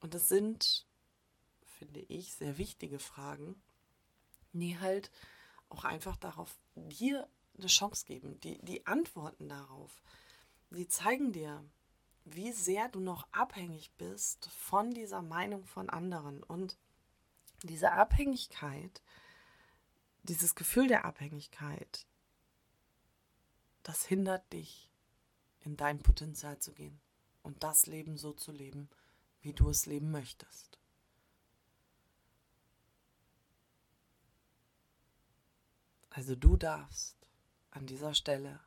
Und 0.00 0.12
das 0.12 0.28
sind, 0.28 0.86
finde 1.84 2.00
ich, 2.00 2.34
sehr 2.34 2.58
wichtige 2.58 2.98
Fragen, 2.98 3.60
die 4.52 4.78
halt 4.78 5.10
auch 5.68 5.84
einfach 5.84 6.16
darauf 6.16 6.56
dir 6.74 7.28
eine 7.58 7.66
Chance 7.66 8.06
geben. 8.06 8.40
Die, 8.40 8.58
die 8.64 8.86
Antworten 8.86 9.48
darauf, 9.48 10.02
die 10.70 10.88
zeigen 10.88 11.32
dir, 11.32 11.62
wie 12.24 12.52
sehr 12.52 12.88
du 12.88 13.00
noch 13.00 13.28
abhängig 13.32 13.92
bist 13.98 14.48
von 14.48 14.92
dieser 14.92 15.22
Meinung 15.22 15.64
von 15.64 15.90
anderen. 15.90 16.42
Und 16.42 16.78
diese 17.62 17.92
Abhängigkeit, 17.92 19.02
dieses 20.22 20.54
Gefühl 20.54 20.88
der 20.88 21.04
Abhängigkeit, 21.04 22.06
das 23.82 24.06
hindert 24.06 24.50
dich, 24.52 24.90
in 25.60 25.76
dein 25.76 25.98
Potenzial 25.98 26.58
zu 26.58 26.72
gehen 26.72 27.00
und 27.42 27.62
das 27.62 27.86
Leben 27.86 28.16
so 28.16 28.32
zu 28.32 28.52
leben, 28.52 28.88
wie 29.40 29.52
du 29.52 29.68
es 29.68 29.86
leben 29.86 30.10
möchtest. 30.10 30.78
Also 36.14 36.36
du 36.36 36.56
darfst 36.56 37.16
an 37.72 37.86
dieser 37.86 38.14
Stelle 38.14 38.60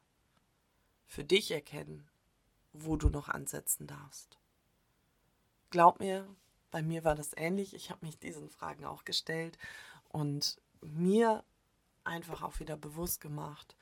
für 1.05 1.23
dich 1.23 1.49
erkennen, 1.51 2.05
wo 2.73 2.97
du 2.97 3.10
noch 3.10 3.29
ansetzen 3.29 3.88
darfst. 3.88 4.38
Glaub 5.69 6.01
mir, 6.01 6.27
bei 6.71 6.81
mir 6.81 7.05
war 7.05 7.15
das 7.15 7.31
ähnlich. 7.38 7.73
Ich 7.73 7.89
habe 7.89 8.05
mich 8.05 8.19
diesen 8.19 8.49
Fragen 8.49 8.83
auch 8.83 9.05
gestellt 9.05 9.57
und 10.10 10.60
mir 10.81 11.45
einfach 12.03 12.41
auch 12.41 12.60
wieder 12.60 12.75
bewusst 12.75 13.21
gemacht, 13.21 13.77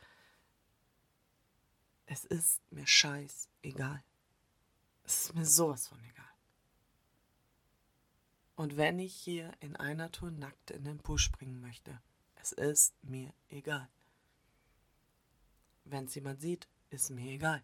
es 2.06 2.24
ist 2.24 2.62
mir 2.72 2.86
scheiß 2.86 3.50
egal. 3.64 4.04
Es 5.06 5.26
ist 5.26 5.36
mir 5.36 5.46
sowas 5.46 5.88
von 5.88 6.00
egal. 6.04 6.26
Und 8.56 8.78
wenn 8.78 9.00
ich 9.00 9.16
hier 9.16 9.52
in 9.60 9.76
einer 9.76 10.12
Tour 10.12 10.30
nackt 10.30 10.70
in 10.70 10.84
den 10.84 11.00
Busch 11.00 11.24
springen 11.24 11.60
möchte, 11.62 12.00
es 12.46 12.52
ist 12.52 13.04
mir 13.04 13.34
egal. 13.50 13.90
Wenn 15.84 16.06
es 16.06 16.14
jemand 16.14 16.42
sieht, 16.42 16.68
ist 16.92 17.10
mir 17.10 17.32
egal. 17.32 17.64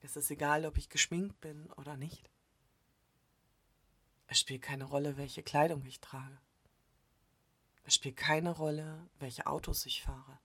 Es 0.00 0.16
ist 0.16 0.30
egal, 0.30 0.64
ob 0.64 0.78
ich 0.78 0.88
geschminkt 0.88 1.40
bin 1.40 1.70
oder 1.72 1.96
nicht. 1.98 2.30
Es 4.28 4.40
spielt 4.40 4.62
keine 4.62 4.84
Rolle, 4.84 5.18
welche 5.18 5.42
Kleidung 5.42 5.84
ich 5.84 6.00
trage. 6.00 6.40
Es 7.84 7.96
spielt 7.96 8.16
keine 8.16 8.50
Rolle, 8.50 9.10
welche 9.18 9.46
Autos 9.46 9.84
ich 9.84 10.02
fahre. 10.02 10.38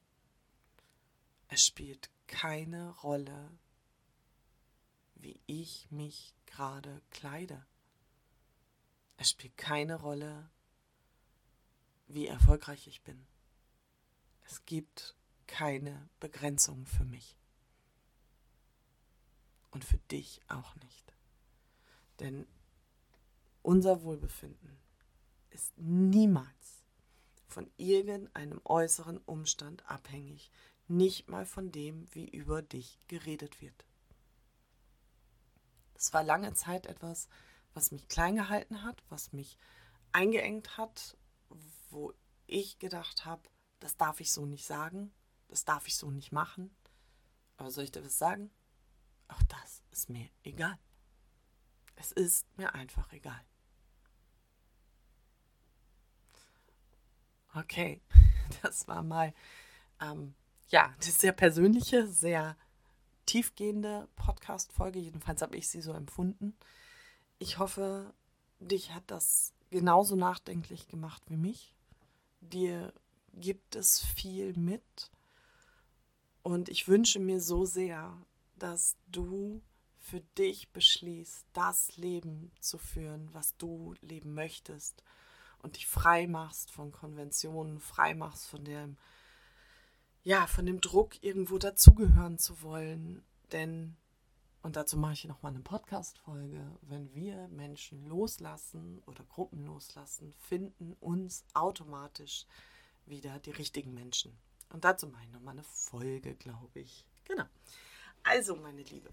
Es 1.48 1.66
spielt 1.66 2.10
keine 2.28 2.90
Rolle, 2.98 3.58
wie 5.16 5.40
ich 5.46 5.90
mich 5.90 6.36
gerade 6.48 7.02
kleide. 7.12 7.66
Es 9.16 9.30
spielt 9.30 9.56
keine 9.56 9.96
Rolle, 9.96 10.52
wie 12.08 12.28
erfolgreich 12.28 12.88
ich 12.88 13.04
bin. 13.04 13.26
Es 14.46 14.66
gibt 14.66 15.16
keine 15.46 16.10
Begrenzung 16.20 16.86
für 16.86 17.06
mich 17.06 17.38
und 19.72 19.84
für 19.84 19.98
dich 20.12 20.42
auch 20.48 20.76
nicht. 20.76 21.14
Denn 22.20 22.48
unser 23.62 24.04
Wohlbefinden 24.04 24.80
ist 25.50 25.78
niemals 25.78 26.84
von 27.48 27.70
irgendeinem 27.78 28.62
äußeren 28.64 29.18
Umstand 29.20 29.90
abhängig, 29.90 30.52
nicht 30.88 31.30
mal 31.30 31.46
von 31.46 31.72
dem, 31.72 32.08
wie 32.14 32.30
über 32.30 32.62
dich 32.62 33.00
geredet 33.08 33.62
wird. 33.62 33.86
Es 35.96 36.14
war 36.14 36.24
lange 36.24 36.54
Zeit 36.54 36.86
etwas, 36.86 37.28
was 37.74 37.92
mich 37.92 38.08
klein 38.08 38.36
gehalten 38.36 38.84
hat, 38.84 39.04
was 39.10 39.34
mich 39.34 39.58
eingeengt 40.12 40.78
hat, 40.78 41.18
wo 41.90 42.14
ich 42.46 42.80
gedacht 42.80 43.26
habe, 43.26 43.50
das 43.80 43.98
darf 43.98 44.20
ich 44.20 44.32
so 44.32 44.46
nicht 44.46 44.66
sagen, 44.66 45.12
das 45.48 45.66
darf 45.66 45.88
ich 45.88 45.96
so 45.98 46.12
nicht 46.12 46.32
machen. 46.32 46.76
Aber 47.58 47.72
soll 47.72 47.86
ich 47.86 47.92
dir 47.92 48.04
was 48.06 48.18
sagen? 48.18 48.52
Auch 49.28 49.42
das 49.44 49.82
ist 49.92 50.10
mir 50.10 50.30
egal. 50.44 50.78
Es 51.96 52.12
ist 52.12 52.46
mir 52.58 52.74
einfach 52.74 53.12
egal. 53.12 53.44
Okay, 57.54 58.02
das 58.62 58.88
war 58.88 59.04
mal 59.04 59.34
ähm, 60.00 60.36
ja 60.70 60.86
eine 60.86 61.12
sehr 61.12 61.32
persönliche, 61.32 62.08
sehr 62.08 62.56
tiefgehende 63.26 64.08
Podcast-Folge. 64.16 65.00
Jedenfalls 65.00 65.42
habe 65.42 65.58
ich 65.58 65.68
sie 65.68 65.82
so 65.82 65.92
empfunden. 65.94 66.56
Ich 67.40 67.58
hoffe, 67.58 68.14
dich 68.60 68.94
hat 68.94 69.04
das 69.08 69.54
genauso 69.70 70.16
nachdenklich 70.16 70.88
gemacht 70.88 71.24
wie 71.28 71.38
mich. 71.38 71.77
Dir 72.42 72.94
gibt 73.34 73.76
es 73.76 74.00
viel 74.00 74.54
mit. 74.54 75.12
Und 76.44 76.70
ich 76.70 76.88
wünsche 76.88 77.20
mir 77.20 77.42
so 77.42 77.66
sehr, 77.66 78.18
dass 78.56 78.96
du 79.08 79.62
für 80.00 80.22
dich 80.38 80.70
beschließt, 80.70 81.46
das 81.54 81.98
Leben 81.98 82.52
zu 82.62 82.78
führen, 82.78 83.30
was 83.34 83.58
du 83.58 83.94
leben 84.02 84.34
möchtest 84.34 85.04
und 85.60 85.76
dich 85.76 85.86
frei 85.86 86.28
machst 86.28 86.72
von 86.72 86.92
Konventionen, 86.92 87.80
frei 87.80 88.14
machst 88.14 88.48
von 88.48 88.64
dem, 88.64 88.98
ja, 90.24 90.48
von 90.48 90.66
dem 90.66 90.80
Druck, 90.80 91.22
irgendwo 91.22 91.58
dazugehören 91.58 92.38
zu 92.38 92.62
wollen. 92.62 93.26
Denn, 93.52 93.98
und 94.62 94.76
dazu 94.76 94.98
mache 94.98 95.14
ich 95.14 95.26
noch 95.26 95.42
mal 95.42 95.50
eine 95.50 95.60
Podcast-Folge, 95.60 96.60
wenn 96.82 97.14
wir 97.14 97.48
Menschen 97.50 98.06
loslassen 98.08 99.02
oder 99.06 99.24
Gruppen 99.24 99.66
loslassen, 99.66 100.34
finden 100.40 100.94
uns 101.00 101.46
automatisch 101.54 102.46
wieder 103.06 103.40
die 103.40 103.52
richtigen 103.52 103.94
Menschen. 103.94 104.38
Und 104.70 104.84
dazu 104.84 105.08
mache 105.08 105.24
ich 105.24 105.32
noch 105.32 105.42
mal 105.42 105.52
eine 105.52 105.64
Folge, 105.64 106.36
glaube 106.36 106.80
ich. 106.80 107.06
Genau. 107.26 107.46
Also, 108.24 108.56
meine 108.58 108.82
Liebe, 108.84 109.10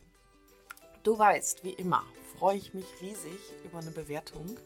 du 1.03 1.17
weißt, 1.17 1.63
wie 1.63 1.75
immer, 1.75 2.05
freue 2.37 2.57
ich 2.57 2.75
mich 2.75 2.87
riesig 3.01 3.39
über 3.65 3.79
eine 3.79 3.93
Bewertung 3.93 4.59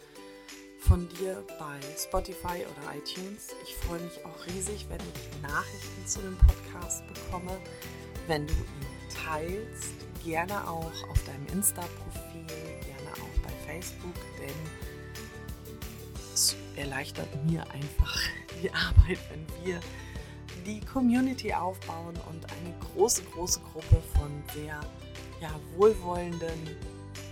von 0.81 1.09
dir 1.09 1.45
bei 1.59 1.81
Spotify 1.99 2.65
oder 2.65 2.97
iTunes. 2.97 3.51
Ich 3.65 3.75
freue 3.77 4.01
mich 4.01 4.25
auch 4.25 4.47
riesig, 4.47 4.89
wenn 4.89 5.01
ich 5.01 5.43
Nachrichten 5.43 6.07
zu 6.07 6.21
dem 6.21 6.39
Podcast 6.39 7.07
bekomme, 7.09 7.61
wenn 8.27 8.47
du 8.47 8.55
teilst, 9.09 9.95
gerne 10.25 10.69
auch 10.69 11.09
auf 11.11 11.25
deinem 11.25 11.47
Insta-Profil, 11.53 12.47
gerne 12.47 13.13
auch 13.15 13.43
bei 13.43 13.51
Facebook, 13.67 14.15
denn 14.39 14.55
es 16.35 16.57
erleichtert 16.77 17.29
mir 17.45 17.63
einfach 17.71 18.19
die 18.63 18.71
Arbeit, 18.73 19.19
wenn 19.31 19.47
wir 19.65 19.81
die 20.67 20.81
Community 20.81 21.53
aufbauen 21.53 22.15
und 22.29 22.45
eine 22.53 22.75
große, 22.93 23.23
große 23.35 23.61
Gruppe 23.73 24.03
von 24.15 24.31
sehr 24.55 24.81
ja, 25.41 25.51
wohlwollenden, 25.77 26.77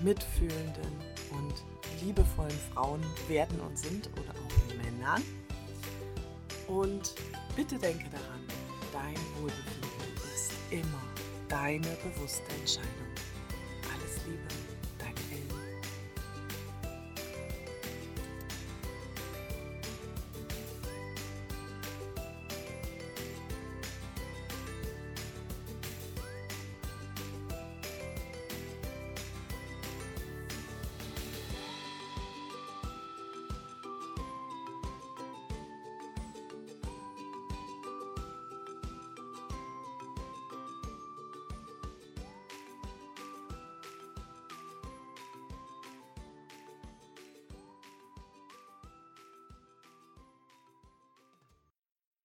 mitfühlenden 0.00 0.92
und 1.30 1.54
liebevollen 2.02 2.58
Frauen 2.72 3.00
werden 3.28 3.60
und 3.60 3.78
sind 3.78 4.08
oder 4.14 4.30
auch 4.30 4.76
Männern. 4.82 5.22
Und 6.68 7.14
bitte 7.54 7.78
denke 7.78 8.04
daran, 8.10 8.40
dein 8.92 9.16
Wohlbefinden 9.40 9.90
ist 10.34 10.52
immer 10.70 11.05
deine 11.56 11.96
bewusste 12.02 12.52
Entscheidung. 12.60 13.05